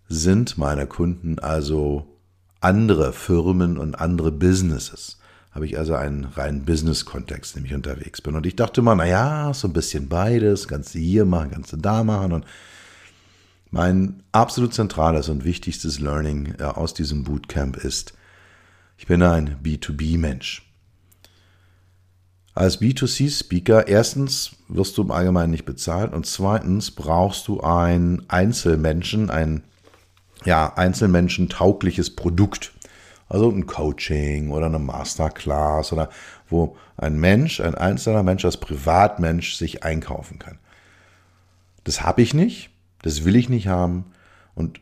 sind 0.09 0.59
meine 0.59 0.87
Kunden 0.87 1.39
also 1.39 2.14
andere 2.65 3.13
Firmen 3.13 3.77
und 3.77 3.95
andere 3.95 4.33
Businesses. 4.33 5.19
Habe 5.53 5.67
ich 5.67 5.79
also 5.79 5.95
einen 5.95 6.25
reinen 6.25 6.65
Business-Kontext, 6.65 7.55
in 7.55 7.63
dem 7.63 7.67
ich 7.67 7.75
unterwegs 7.75 8.23
bin. 8.23 8.35
Und 8.35 8.47
ich 8.47 8.57
dachte 8.57 8.83
mal, 8.83 8.97
naja, 8.97 9.53
so 9.55 9.69
ein 9.69 9.73
bisschen 9.73 10.09
beides, 10.09 10.67
kannst 10.67 10.95
du 10.95 10.99
hier 10.99 11.27
machen, 11.27 11.51
kannst 11.53 11.73
du 11.73 11.77
da 11.77 12.03
machen. 12.03 12.33
Und 12.33 12.47
mein 13.71 14.23
absolut 14.33 14.73
zentrales 14.73 15.29
und 15.29 15.45
wichtigstes 15.45 16.01
Learning 16.01 16.55
äh, 16.59 16.65
aus 16.65 16.95
diesem 16.95 17.23
Bootcamp 17.23 17.77
ist, 17.77 18.15
ich 18.97 19.07
bin 19.07 19.23
ein 19.23 19.59
B2B-Mensch. 19.63 20.63
Als 22.55 22.81
B2C-Speaker, 22.81 23.89
erstens 23.89 24.53
wirst 24.69 24.97
du 24.97 25.03
im 25.03 25.11
Allgemeinen 25.11 25.51
nicht 25.51 25.67
bezahlt 25.67 26.13
und 26.13 26.25
zweitens 26.25 26.93
brauchst 26.93 27.47
du 27.49 27.61
einen 27.61 28.23
Einzelmenschen, 28.29 29.29
einen 29.29 29.65
ja, 30.45 30.73
Einzelmenschen 30.75 31.49
taugliches 31.49 32.15
Produkt. 32.15 32.73
Also 33.29 33.51
ein 33.51 33.67
Coaching 33.67 34.51
oder 34.51 34.67
eine 34.67 34.79
Masterclass 34.79 35.93
oder 35.93 36.11
wo 36.49 36.77
ein 36.97 37.19
Mensch, 37.19 37.61
ein 37.61 37.75
einzelner 37.75 38.23
Mensch 38.23 38.45
als 38.45 38.59
Privatmensch 38.59 39.55
sich 39.55 39.83
einkaufen 39.83 40.39
kann. 40.39 40.59
Das 41.85 42.03
habe 42.03 42.23
ich 42.23 42.35
nicht, 42.35 42.71
das 43.03 43.25
will 43.25 43.37
ich 43.37 43.49
nicht 43.49 43.67
haben 43.67 44.07
und 44.55 44.81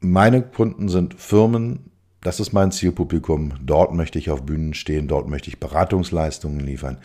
meine 0.00 0.42
Kunden 0.42 0.88
sind 0.88 1.14
Firmen, 1.14 1.90
das 2.20 2.40
ist 2.40 2.52
mein 2.52 2.72
Zielpublikum, 2.72 3.54
dort 3.60 3.92
möchte 3.92 4.18
ich 4.18 4.30
auf 4.30 4.44
Bühnen 4.44 4.74
stehen, 4.74 5.08
dort 5.08 5.28
möchte 5.28 5.48
ich 5.48 5.60
Beratungsleistungen 5.60 6.60
liefern. 6.60 6.98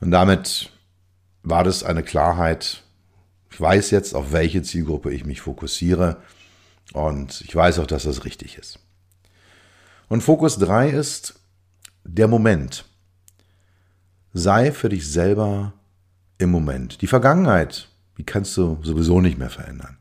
Und 0.00 0.10
damit 0.10 0.70
war 1.42 1.64
das 1.64 1.82
eine 1.82 2.02
Klarheit, 2.02 2.82
ich 3.50 3.60
weiß 3.60 3.90
jetzt, 3.90 4.14
auf 4.14 4.32
welche 4.32 4.62
Zielgruppe 4.62 5.12
ich 5.12 5.24
mich 5.24 5.40
fokussiere 5.40 6.16
und 6.92 7.40
ich 7.40 7.54
weiß 7.54 7.78
auch, 7.78 7.86
dass 7.86 8.04
das 8.04 8.24
richtig 8.24 8.58
ist. 8.58 8.78
Und 10.08 10.22
Fokus 10.22 10.58
3 10.58 10.90
ist 10.90 11.40
der 12.04 12.28
Moment. 12.28 12.84
Sei 14.32 14.72
für 14.72 14.88
dich 14.88 15.10
selber 15.10 15.72
im 16.38 16.50
Moment. 16.50 17.00
Die 17.00 17.06
Vergangenheit, 17.06 17.88
die 18.18 18.24
kannst 18.24 18.56
du 18.56 18.78
sowieso 18.82 19.20
nicht 19.20 19.38
mehr 19.38 19.50
verändern. 19.50 19.96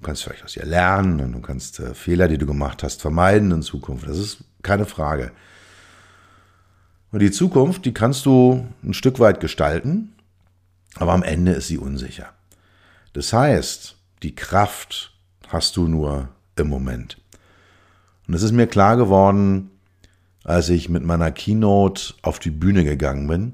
Du 0.00 0.06
kannst 0.06 0.24
vielleicht 0.24 0.44
aus 0.44 0.56
ihr 0.56 0.64
lernen 0.64 1.20
und 1.20 1.32
du 1.32 1.40
kannst 1.40 1.78
äh, 1.78 1.94
Fehler, 1.94 2.26
die 2.26 2.38
du 2.38 2.46
gemacht 2.46 2.82
hast, 2.82 3.00
vermeiden 3.00 3.52
in 3.52 3.62
Zukunft. 3.62 4.08
Das 4.08 4.18
ist 4.18 4.42
keine 4.62 4.84
Frage. 4.84 5.30
Und 7.12 7.20
die 7.20 7.30
Zukunft, 7.30 7.84
die 7.84 7.94
kannst 7.94 8.26
du 8.26 8.66
ein 8.82 8.94
Stück 8.94 9.20
weit 9.20 9.38
gestalten, 9.38 10.14
aber 10.96 11.12
am 11.12 11.22
Ende 11.22 11.52
ist 11.52 11.68
sie 11.68 11.78
unsicher. 11.78 12.32
Das 13.12 13.32
heißt, 13.32 13.96
die 14.22 14.34
Kraft 14.34 15.11
hast 15.52 15.76
du 15.76 15.86
nur 15.86 16.28
im 16.56 16.68
Moment. 16.68 17.18
Und 18.26 18.34
es 18.34 18.42
ist 18.42 18.52
mir 18.52 18.66
klar 18.66 18.96
geworden, 18.96 19.70
als 20.44 20.68
ich 20.68 20.88
mit 20.88 21.04
meiner 21.04 21.30
Keynote 21.30 22.14
auf 22.22 22.38
die 22.38 22.50
Bühne 22.50 22.84
gegangen 22.84 23.26
bin. 23.26 23.52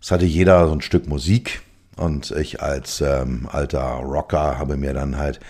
Es 0.00 0.10
hatte 0.10 0.24
jeder 0.26 0.66
so 0.66 0.72
ein 0.72 0.82
Stück 0.82 1.06
Musik 1.06 1.62
und 1.96 2.30
ich 2.32 2.62
als 2.62 3.00
ähm, 3.00 3.48
alter 3.50 3.82
Rocker 3.82 4.58
habe 4.58 4.76
mir 4.76 4.92
dann 4.92 5.16
halt 5.16 5.40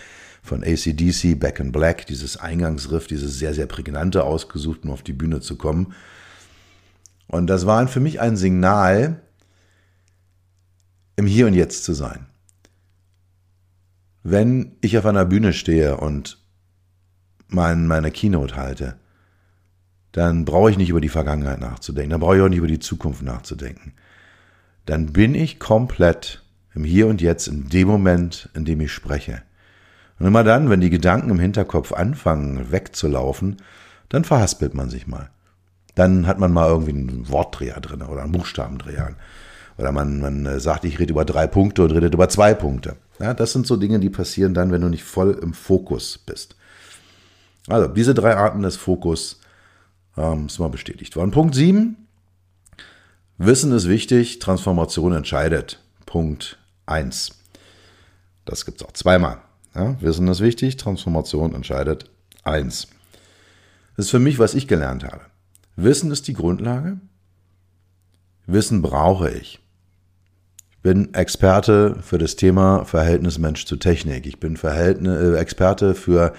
von 0.42 0.62
ACDC 0.62 1.38
Back 1.38 1.58
in 1.58 1.72
Black 1.72 2.06
dieses 2.06 2.36
Eingangsriff, 2.36 3.08
dieses 3.08 3.38
sehr, 3.38 3.52
sehr 3.52 3.66
prägnante 3.66 4.22
ausgesucht, 4.22 4.84
um 4.84 4.92
auf 4.92 5.02
die 5.02 5.12
Bühne 5.12 5.40
zu 5.40 5.56
kommen. 5.56 5.94
Und 7.26 7.48
das 7.48 7.66
war 7.66 7.88
für 7.88 8.00
mich 8.00 8.20
ein 8.20 8.36
Signal, 8.36 9.20
im 11.16 11.26
Hier 11.26 11.46
und 11.46 11.54
Jetzt 11.54 11.82
zu 11.84 11.94
sein. 11.94 12.26
Wenn 14.28 14.72
ich 14.80 14.98
auf 14.98 15.06
einer 15.06 15.24
Bühne 15.24 15.52
stehe 15.52 15.98
und 15.98 16.38
mein, 17.46 17.86
meine 17.86 18.10
Keynote 18.10 18.56
halte, 18.56 18.96
dann 20.10 20.44
brauche 20.44 20.68
ich 20.68 20.76
nicht 20.76 20.88
über 20.88 21.00
die 21.00 21.08
Vergangenheit 21.08 21.60
nachzudenken, 21.60 22.10
dann 22.10 22.18
brauche 22.18 22.36
ich 22.36 22.42
auch 22.42 22.48
nicht 22.48 22.58
über 22.58 22.66
die 22.66 22.80
Zukunft 22.80 23.22
nachzudenken. 23.22 23.92
Dann 24.84 25.12
bin 25.12 25.36
ich 25.36 25.60
komplett 25.60 26.42
im 26.74 26.82
Hier 26.82 27.06
und 27.06 27.20
Jetzt, 27.20 27.46
in 27.46 27.68
dem 27.68 27.86
Moment, 27.86 28.48
in 28.52 28.64
dem 28.64 28.80
ich 28.80 28.90
spreche. 28.90 29.42
Und 30.18 30.26
immer 30.26 30.42
dann, 30.42 30.70
wenn 30.70 30.80
die 30.80 30.90
Gedanken 30.90 31.30
im 31.30 31.38
Hinterkopf 31.38 31.92
anfangen 31.92 32.72
wegzulaufen, 32.72 33.58
dann 34.08 34.24
verhaspelt 34.24 34.74
man 34.74 34.90
sich 34.90 35.06
mal. 35.06 35.30
Dann 35.94 36.26
hat 36.26 36.40
man 36.40 36.52
mal 36.52 36.68
irgendwie 36.68 36.94
einen 36.94 37.28
Wortdreher 37.28 37.78
drin 37.78 38.02
oder 38.02 38.22
einen 38.22 38.32
Buchstabendreher. 38.32 39.14
Oder 39.78 39.92
man, 39.92 40.18
man 40.18 40.46
äh, 40.46 40.58
sagt, 40.58 40.84
ich 40.84 40.98
rede 40.98 41.12
über 41.12 41.24
drei 41.24 41.46
Punkte 41.46 41.84
und 41.84 41.92
redet 41.92 42.12
über 42.12 42.28
zwei 42.28 42.54
Punkte. 42.54 42.96
Ja, 43.18 43.34
das 43.34 43.52
sind 43.52 43.66
so 43.66 43.76
Dinge, 43.76 43.98
die 44.00 44.10
passieren 44.10 44.54
dann, 44.54 44.72
wenn 44.72 44.82
du 44.82 44.88
nicht 44.88 45.04
voll 45.04 45.38
im 45.42 45.54
Fokus 45.54 46.18
bist. 46.18 46.56
Also, 47.68 47.88
diese 47.88 48.14
drei 48.14 48.36
Arten 48.36 48.62
des 48.62 48.76
Fokus 48.76 49.40
ähm, 50.16 50.46
ist 50.46 50.58
mal 50.58 50.68
bestätigt 50.68 51.16
worden. 51.16 51.30
Punkt 51.30 51.54
7. 51.54 51.96
Wissen 53.38 53.72
ist 53.72 53.88
wichtig, 53.88 54.38
Transformation 54.38 55.12
entscheidet. 55.12 55.82
Punkt 56.06 56.58
1. 56.86 57.34
Das 58.44 58.64
gibt 58.64 58.80
es 58.80 58.86
auch 58.86 58.92
zweimal. 58.92 59.38
Ja, 59.74 60.00
Wissen 60.00 60.28
ist 60.28 60.40
wichtig, 60.40 60.76
Transformation 60.76 61.54
entscheidet 61.54 62.10
1. 62.44 62.88
Das 63.96 64.06
ist 64.06 64.10
für 64.10 64.18
mich, 64.18 64.38
was 64.38 64.54
ich 64.54 64.68
gelernt 64.68 65.04
habe. 65.04 65.20
Wissen 65.74 66.10
ist 66.10 66.28
die 66.28 66.32
Grundlage. 66.32 66.98
Wissen 68.46 68.80
brauche 68.80 69.30
ich. 69.30 69.58
Ich 70.86 70.92
bin 70.92 71.12
Experte 71.14 71.96
für 72.00 72.16
das 72.16 72.36
Thema 72.36 72.84
Verhältnis 72.84 73.38
Mensch 73.40 73.64
zu 73.64 73.74
Technik. 73.74 74.24
Ich 74.24 74.38
bin 74.38 74.56
Verhältnis, 74.56 75.20
äh, 75.20 75.36
Experte 75.36 75.96
für 75.96 76.32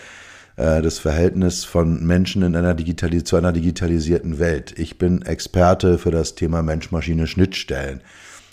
äh, 0.56 0.82
das 0.82 1.00
Verhältnis 1.00 1.66
von 1.66 2.06
Menschen 2.06 2.44
in 2.44 2.56
einer 2.56 2.78
zu 3.26 3.36
einer 3.36 3.52
digitalisierten 3.52 4.40
Welt. 4.40 4.74
Ich 4.80 4.98
bin 4.98 5.22
Experte 5.24 5.98
für 5.98 6.12
das 6.12 6.36
Thema 6.36 6.64
Mensch-Maschine-Schnittstellen, 6.64 8.00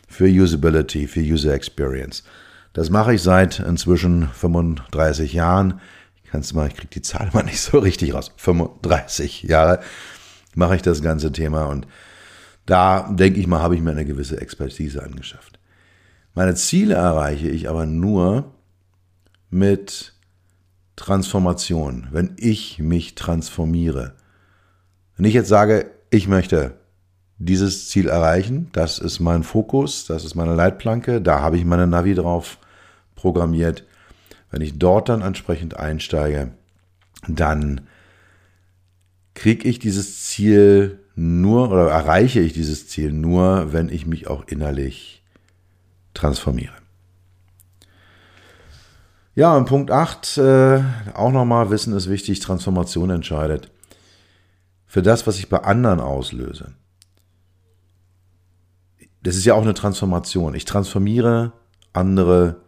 für 0.09 0.25
Usability, 0.25 1.07
für 1.07 1.21
User 1.21 1.55
Experience. 1.55 2.25
Das 2.73 2.91
mache 2.91 3.15
ich 3.15 3.23
seit 3.23 3.61
inzwischen 3.61 4.29
35 4.31 5.33
Jahren. 5.33 5.81
Ich 6.25 6.33
kann 6.33 6.41
es 6.41 6.53
mal, 6.55 6.67
ich 6.67 6.75
kriege 6.75 6.93
die 6.93 7.03
Zahl 7.03 7.31
mal 7.33 7.45
nicht 7.45 7.61
so 7.61 7.79
richtig 7.79 8.15
raus. 8.15 8.33
35 8.39 9.45
Jahre 9.45 9.79
mache 10.57 10.75
ich 10.75 10.83
das 10.83 11.03
ganze 11.03 11.31
Thema 11.31 11.67
und 11.67 11.87
da 12.67 13.09
denke 13.13 13.39
ich 13.39 13.47
mal, 13.47 13.61
habe 13.61 13.77
ich 13.77 13.81
mir 13.81 13.93
eine 13.93 14.05
gewisse 14.05 14.41
Expertise 14.41 15.01
angeschafft. 15.01 15.61
Meine 16.35 16.57
Ziele 16.57 16.95
erreiche 16.95 17.49
ich 17.49 17.69
aber 17.69 17.87
nur 17.87 18.53
mit 19.51 20.15
Transformation, 20.97 22.09
wenn 22.11 22.35
ich 22.39 22.81
mich 22.81 23.15
transformiere. 23.15 24.15
Wenn 25.17 25.27
ich 25.27 25.35
jetzt 25.35 25.49
sage, 25.49 25.91
ich 26.11 26.27
möchte 26.27 26.75
dieses 27.39 27.89
Ziel 27.89 28.09
erreichen, 28.09 28.69
das 28.73 28.99
ist 28.99 29.21
mein 29.21 29.45
Fokus, 29.45 30.07
das 30.07 30.25
ist 30.25 30.35
meine 30.35 30.55
Leitplanke, 30.55 31.21
da 31.23 31.41
habe 31.41 31.57
ich 31.57 31.65
meine 31.65 31.87
Navi 31.87 32.15
drauf 32.15 32.59
programmiert. 33.15 33.85
Wenn 34.51 34.61
ich 34.61 34.79
dort 34.79 35.09
dann 35.09 35.23
entsprechend 35.23 35.77
einsteige, 35.77 36.53
dann 37.29 37.83
kriege 39.35 39.69
ich 39.69 39.79
dieses 39.79 40.25
Ziel 40.25 41.01
nur 41.15 41.71
oder 41.71 41.91
erreiche 41.91 42.41
ich 42.41 42.53
dieses 42.53 42.89
Ziel 42.89 43.13
nur, 43.13 43.73
wenn 43.73 43.89
ich 43.89 44.07
mich 44.07 44.27
auch 44.27 44.47
innerlich 44.49 45.24
transformiere. 46.15 46.73
Ja, 49.35 49.57
und 49.57 49.65
Punkt 49.67 49.91
8, 49.91 50.39
äh, 50.39 50.83
auch 51.15 51.33
nochmal, 51.33 51.71
Wissen 51.71 51.93
ist 51.95 52.09
wichtig, 52.09 52.41
Transformation 52.41 53.11
entscheidet. 53.11 53.71
Für 54.87 55.03
das, 55.03 55.27
was 55.27 55.39
ich 55.39 55.49
bei 55.49 55.59
anderen 55.59 55.99
auslöse. 55.99 56.75
Das 59.23 59.35
ist 59.35 59.45
ja 59.45 59.55
auch 59.55 59.63
eine 59.63 59.75
Transformation. 59.75 60.55
Ich 60.55 60.67
transformiere 60.67 61.53
andere 61.93 62.61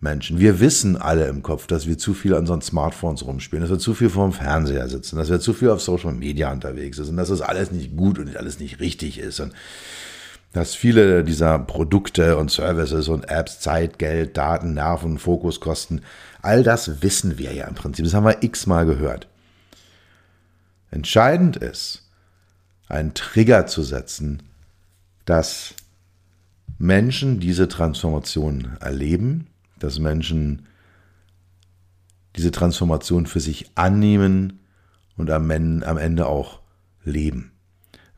Menschen. 0.00 0.38
Wir 0.38 0.60
wissen 0.60 0.96
alle 0.96 1.26
im 1.28 1.42
Kopf, 1.42 1.66
dass 1.66 1.86
wir 1.86 1.98
zu 1.98 2.14
viel 2.14 2.34
an 2.34 2.40
unseren 2.40 2.62
Smartphones 2.62 3.24
rumspielen, 3.24 3.62
dass 3.62 3.70
wir 3.70 3.78
zu 3.78 3.94
viel 3.94 4.10
vor 4.10 4.26
dem 4.26 4.32
Fernseher 4.32 4.88
sitzen, 4.88 5.16
dass 5.16 5.30
wir 5.30 5.40
zu 5.40 5.52
viel 5.52 5.70
auf 5.70 5.82
Social 5.82 6.12
Media 6.12 6.50
unterwegs 6.50 6.96
sind 6.96 7.16
dass 7.16 7.28
das 7.28 7.42
alles 7.42 7.70
nicht 7.70 7.96
gut 7.96 8.18
und 8.18 8.36
alles 8.36 8.58
nicht 8.60 8.80
richtig 8.80 9.18
ist. 9.18 9.40
Und 9.40 9.52
dass 10.52 10.74
viele 10.74 11.22
dieser 11.22 11.58
Produkte 11.58 12.36
und 12.36 12.50
Services 12.50 13.08
und 13.08 13.28
Apps 13.28 13.60
Zeit, 13.60 13.98
Geld, 13.98 14.36
Daten, 14.36 14.74
Nerven, 14.74 15.18
Fokus 15.18 15.60
kosten. 15.60 16.02
All 16.42 16.62
das 16.62 17.02
wissen 17.02 17.38
wir 17.38 17.52
ja 17.52 17.66
im 17.66 17.74
Prinzip. 17.74 18.04
Das 18.04 18.14
haben 18.14 18.24
wir 18.24 18.42
x-mal 18.42 18.84
gehört. 18.84 19.28
Entscheidend 20.90 21.56
ist, 21.56 22.08
einen 22.88 23.14
Trigger 23.14 23.66
zu 23.66 23.82
setzen, 23.82 24.42
dass 25.24 25.74
Menschen 26.78 27.38
diese 27.38 27.68
Transformation 27.68 28.76
erleben, 28.80 29.46
dass 29.78 30.00
Menschen 30.00 30.66
diese 32.36 32.50
Transformation 32.50 33.26
für 33.26 33.40
sich 33.40 33.70
annehmen 33.76 34.58
und 35.16 35.30
am 35.30 35.50
Ende 35.50 36.26
auch 36.26 36.60
leben. 37.04 37.52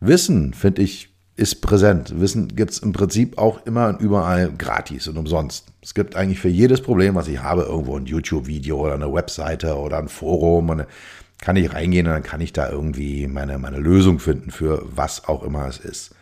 Wissen, 0.01 0.55
finde 0.55 0.83
ich, 0.83 1.12
ist 1.35 1.63
präsent. 1.63 2.21
Wissen 2.21 2.49
gibt 2.49 2.73
es 2.73 2.79
im 2.79 2.93
Prinzip 2.93 3.39
auch 3.39 3.65
immer 3.67 3.89
und 3.89 4.01
überall 4.01 4.53
gratis 4.53 5.09
und 5.09 5.17
umsonst. 5.17 5.67
Es 5.81 5.95
gibt 5.95 6.15
eigentlich 6.15 6.41
für 6.41 6.49
jedes 6.49 6.83
Problem, 6.83 7.15
was 7.15 7.29
ich 7.29 7.43
habe, 7.43 7.63
irgendwo 7.63 7.97
ein 7.97 8.07
YouTube-Video 8.07 8.79
oder 8.79 8.95
eine 8.95 9.13
Webseite 9.13 9.77
oder 9.77 9.99
ein 9.99 10.09
Forum. 10.09 10.69
Und 10.69 10.87
kann 11.43 11.57
ich 11.57 11.75
reingehen 11.75 12.07
und 12.07 12.13
dann 12.13 12.23
kann 12.23 12.41
ich 12.41 12.53
da 12.53 12.71
irgendwie 12.71 13.27
meine, 13.27 13.59
meine 13.59 13.79
Lösung 13.79 14.21
finden 14.21 14.51
für 14.51 14.83
was 14.85 15.27
auch 15.27 15.43
immer 15.43 15.67
es 15.67 15.79
ist. 15.79 16.15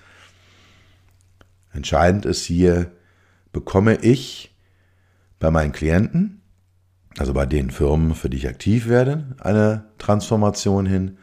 Entscheidend 1.72 2.24
ist 2.24 2.44
hier, 2.44 2.90
bekomme 3.52 3.96
ich 3.96 4.56
bei 5.38 5.50
meinen 5.50 5.72
Klienten, 5.72 6.40
also 7.18 7.34
bei 7.34 7.46
den 7.46 7.70
Firmen, 7.70 8.14
für 8.14 8.30
die 8.30 8.38
ich 8.38 8.48
aktiv 8.48 8.88
werde, 8.88 9.36
eine 9.40 9.84
Transformation 9.98 10.86
hin 10.86 11.18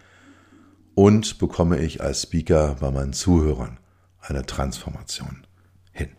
und 0.97 1.37
bekomme 1.37 1.77
ich 1.77 2.01
als 2.01 2.23
Speaker 2.23 2.75
bei 2.79 2.89
meinen 2.89 3.13
Zuhörern 3.13 3.77
eine 4.19 4.47
Transformation 4.47 5.45
hin. 5.91 6.09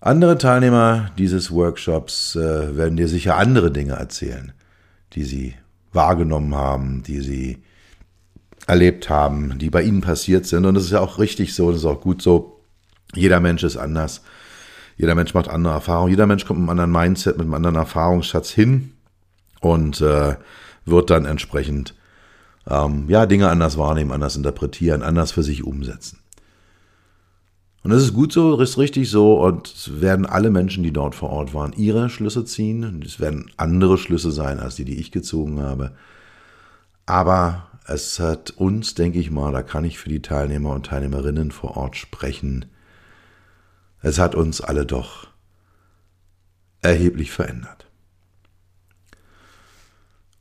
Andere 0.00 0.38
Teilnehmer 0.38 1.12
dieses 1.18 1.52
Workshops 1.52 2.34
äh, 2.34 2.76
werden 2.76 2.96
dir 2.96 3.06
sicher 3.06 3.36
andere 3.36 3.70
Dinge 3.70 3.92
erzählen, 3.92 4.52
die 5.12 5.22
sie 5.22 5.54
wahrgenommen 5.92 6.56
haben, 6.56 7.04
die 7.04 7.20
sie 7.20 7.62
erlebt 8.66 9.08
haben, 9.08 9.56
die 9.60 9.70
bei 9.70 9.82
ihnen 9.82 10.00
passiert 10.00 10.46
sind. 10.46 10.66
Und 10.66 10.74
das 10.74 10.82
ist 10.82 10.90
ja 10.90 11.00
auch 11.00 11.20
richtig 11.20 11.54
so, 11.54 11.70
das 11.70 11.82
ist 11.82 11.86
auch 11.86 12.00
gut 12.00 12.22
so. 12.22 12.60
Jeder 13.14 13.38
Mensch 13.38 13.62
ist 13.62 13.76
anders. 13.76 14.22
Jeder 14.96 15.14
Mensch 15.14 15.32
macht 15.32 15.48
andere 15.48 15.74
Erfahrungen. 15.74 16.10
Jeder 16.10 16.26
Mensch 16.26 16.44
kommt 16.44 16.58
mit 16.58 16.68
einem 16.68 16.80
anderen 16.80 16.90
Mindset, 16.90 17.36
mit 17.36 17.44
einem 17.44 17.54
anderen 17.54 17.76
Erfahrungsschatz 17.76 18.50
hin 18.50 18.94
und 19.60 20.00
äh, 20.00 20.36
wird 20.84 21.10
dann 21.10 21.24
entsprechend 21.24 21.94
ähm, 22.68 23.08
ja, 23.08 23.26
Dinge 23.26 23.48
anders 23.48 23.76
wahrnehmen, 23.78 24.12
anders 24.12 24.36
interpretieren, 24.36 25.02
anders 25.02 25.32
für 25.32 25.42
sich 25.42 25.64
umsetzen. 25.64 26.18
Und 27.82 27.92
das 27.92 28.02
ist 28.02 28.14
gut 28.14 28.32
so, 28.32 28.60
ist 28.60 28.78
richtig 28.78 29.08
so 29.08 29.40
und 29.40 29.68
es 29.68 30.00
werden 30.00 30.26
alle 30.26 30.50
Menschen, 30.50 30.82
die 30.82 30.92
dort 30.92 31.14
vor 31.14 31.30
Ort 31.30 31.54
waren, 31.54 31.72
ihre 31.72 32.10
Schlüsse 32.10 32.44
ziehen. 32.44 33.00
Es 33.06 33.20
werden 33.20 33.48
andere 33.56 33.96
Schlüsse 33.96 34.32
sein 34.32 34.58
als 34.58 34.74
die, 34.74 34.84
die 34.84 34.98
ich 34.98 35.12
gezogen 35.12 35.60
habe. 35.60 35.92
Aber 37.06 37.68
es 37.86 38.18
hat 38.18 38.50
uns, 38.50 38.94
denke 38.94 39.20
ich 39.20 39.30
mal, 39.30 39.52
da 39.52 39.62
kann 39.62 39.84
ich 39.84 40.00
für 40.00 40.08
die 40.08 40.20
Teilnehmer 40.20 40.70
und 40.70 40.86
Teilnehmerinnen 40.86 41.52
vor 41.52 41.76
Ort 41.76 41.96
sprechen, 41.96 42.64
es 44.02 44.18
hat 44.18 44.34
uns 44.34 44.60
alle 44.60 44.84
doch 44.84 45.28
erheblich 46.80 47.30
verändert. 47.30 47.85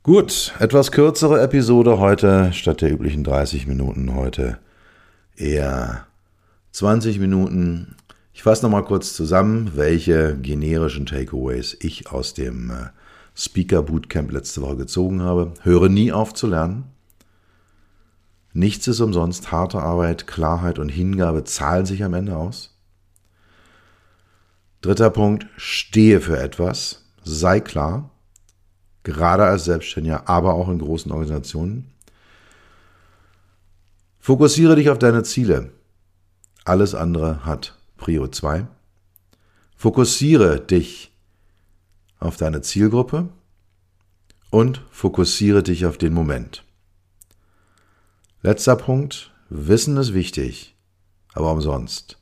Gut, 0.06 0.54
etwas 0.60 0.92
kürzere 0.92 1.42
Episode 1.42 1.98
heute 1.98 2.54
statt 2.54 2.82
der 2.82 2.92
üblichen 2.92 3.24
30 3.24 3.66
Minuten 3.66 4.14
heute 4.14 4.60
eher 5.36 6.06
20 6.74 7.18
Minuten. 7.18 7.96
Ich 8.32 8.44
fasse 8.44 8.64
nochmal 8.64 8.86
kurz 8.86 9.16
zusammen, 9.16 9.72
welche 9.74 10.38
generischen 10.38 11.08
Takeaways 11.08 11.76
ich 11.80 12.12
aus 12.12 12.36
dem 12.36 12.70
äh, 12.70 12.90
Speaker 13.34 13.82
Bootcamp 13.82 14.32
letzte 14.32 14.62
Woche 14.62 14.78
gezogen 14.78 15.24
habe. 15.24 15.56
Höre 15.64 15.90
nie 15.90 16.12
auf 16.12 16.36
zu 16.36 16.46
lernen. 16.46 16.84
Nichts 18.54 18.88
ist 18.88 19.00
umsonst. 19.00 19.52
Harte 19.52 19.80
Arbeit, 19.80 20.28
Klarheit 20.28 20.78
und 20.78 20.90
Hingabe 20.90 21.46
zahlen 21.46 21.88
sich 21.88 22.04
am 22.04 22.14
Ende 22.14 22.38
aus. 22.38 22.78
Dritter 24.82 25.10
Punkt, 25.10 25.48
stehe 25.58 26.22
für 26.22 26.38
etwas. 26.38 27.06
Sei 27.24 27.60
klar. 27.60 28.12
Gerade 29.06 29.46
als 29.46 29.66
Selbstständiger, 29.66 30.28
aber 30.28 30.56
auch 30.56 30.68
in 30.68 30.80
großen 30.80 31.12
Organisationen. 31.12 31.92
Fokussiere 34.20 34.76
dich 34.76 34.90
auf 34.90 34.98
deine 34.98 35.22
Ziele. 35.22 35.72
Alles 36.64 36.96
andere 36.96 37.46
hat 37.46 37.78
Prio 37.98 38.28
2. 38.28 38.66
Fokussiere 39.78 40.60
dich 40.60 41.12
auf 42.20 42.38
deine 42.38 42.62
Zielgruppe 42.62 43.30
und 44.50 44.82
fokussiere 44.90 45.62
dich 45.62 45.86
auf 45.86 46.00
den 46.00 46.14
Moment. 46.14 46.64
Letzter 48.42 48.76
Punkt. 48.76 49.32
Wissen 49.50 49.98
ist 49.98 50.16
wichtig, 50.16 50.76
aber 51.34 51.52
umsonst. 51.52 52.18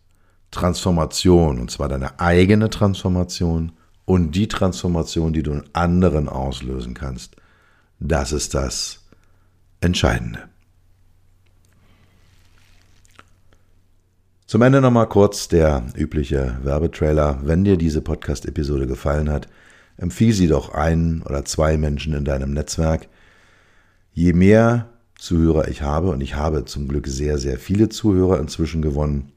Transformation, 0.52 1.62
und 1.62 1.72
zwar 1.72 1.88
deine 1.88 2.19
eigene 2.19 2.69
Transformation 2.69 3.72
und 4.06 4.32
die 4.32 4.48
Transformation, 4.48 5.34
die 5.34 5.44
du 5.44 5.52
in 5.54 5.63
anderen 5.74 6.30
auslösen 6.30 6.94
kannst, 6.94 7.36
das 8.00 8.32
ist 8.32 8.54
das 8.54 9.02
Entscheidende. 9.82 10.50
Zum 14.46 14.62
Ende 14.62 14.82
nochmal 14.82 15.10
kurz 15.10 15.48
der 15.48 15.84
übliche 15.96 16.60
Werbetrailer. 16.63 17.39
Wenn 17.44 17.63
dir 17.63 17.76
diese 17.76 18.02
Podcast-Episode 18.02 18.88
gefallen 18.88 19.30
hat, 19.30 19.48
empfiehl 19.98 20.32
sie 20.32 20.48
doch 20.48 20.74
ein 20.74 21.24
oder 21.24 21.44
zwei 21.44 21.76
Menschen 21.78 22.13
in 22.13 22.24
deinem 22.24 22.52
Netzwerk. 22.52 23.10
Je 24.13 24.34
mehr 24.34 24.89
Zuhörer 25.18 25.70
ich 25.70 25.82
habe, 25.82 26.12
und 26.12 26.22
ich 26.22 26.36
habe 26.36 26.66
zum 26.66 26.88
Glück 26.88 27.08
sehr, 27.08 27.38
sehr 27.39 27.58
viele 27.58 27.89
Zuhörer 27.89 28.39
inzwischen 28.39 28.82
gewonnen, 28.82 29.33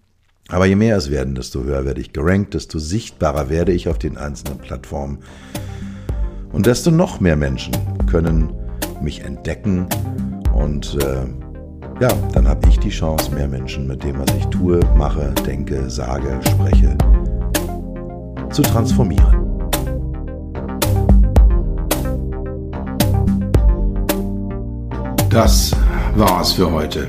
aber 0.48 0.66
je 0.66 0.76
mehr 0.76 0.96
es 0.96 1.10
werden, 1.10 1.34
desto 1.34 1.64
höher 1.64 1.84
werde 1.84 2.00
ich 2.00 2.12
gerankt, 2.12 2.54
desto 2.54 2.78
sichtbarer 2.78 3.50
werde 3.50 3.72
ich 3.72 3.88
auf 3.88 3.98
den 3.98 4.16
einzelnen 4.16 4.58
Plattformen. 4.58 5.18
Und 6.52 6.66
desto 6.66 6.90
noch 6.90 7.20
mehr 7.20 7.36
Menschen 7.36 7.74
können 8.06 8.52
mich 9.02 9.22
entdecken 9.22 9.86
und 10.54 10.96
äh, 11.02 11.26
ja, 12.00 12.08
dann 12.32 12.46
habe 12.46 12.68
ich 12.68 12.78
die 12.78 12.90
Chance, 12.90 13.32
mehr 13.32 13.48
Menschen 13.48 13.86
mit 13.86 14.04
dem, 14.04 14.18
was 14.18 14.34
ich 14.36 14.46
tue, 14.46 14.80
mache, 14.96 15.32
denke, 15.46 15.88
sage, 15.88 16.38
spreche, 16.46 16.96
zu 18.50 18.62
transformieren. 18.62 19.46
Das 25.30 25.72
war's 26.14 26.52
für 26.52 26.70
heute. 26.70 27.08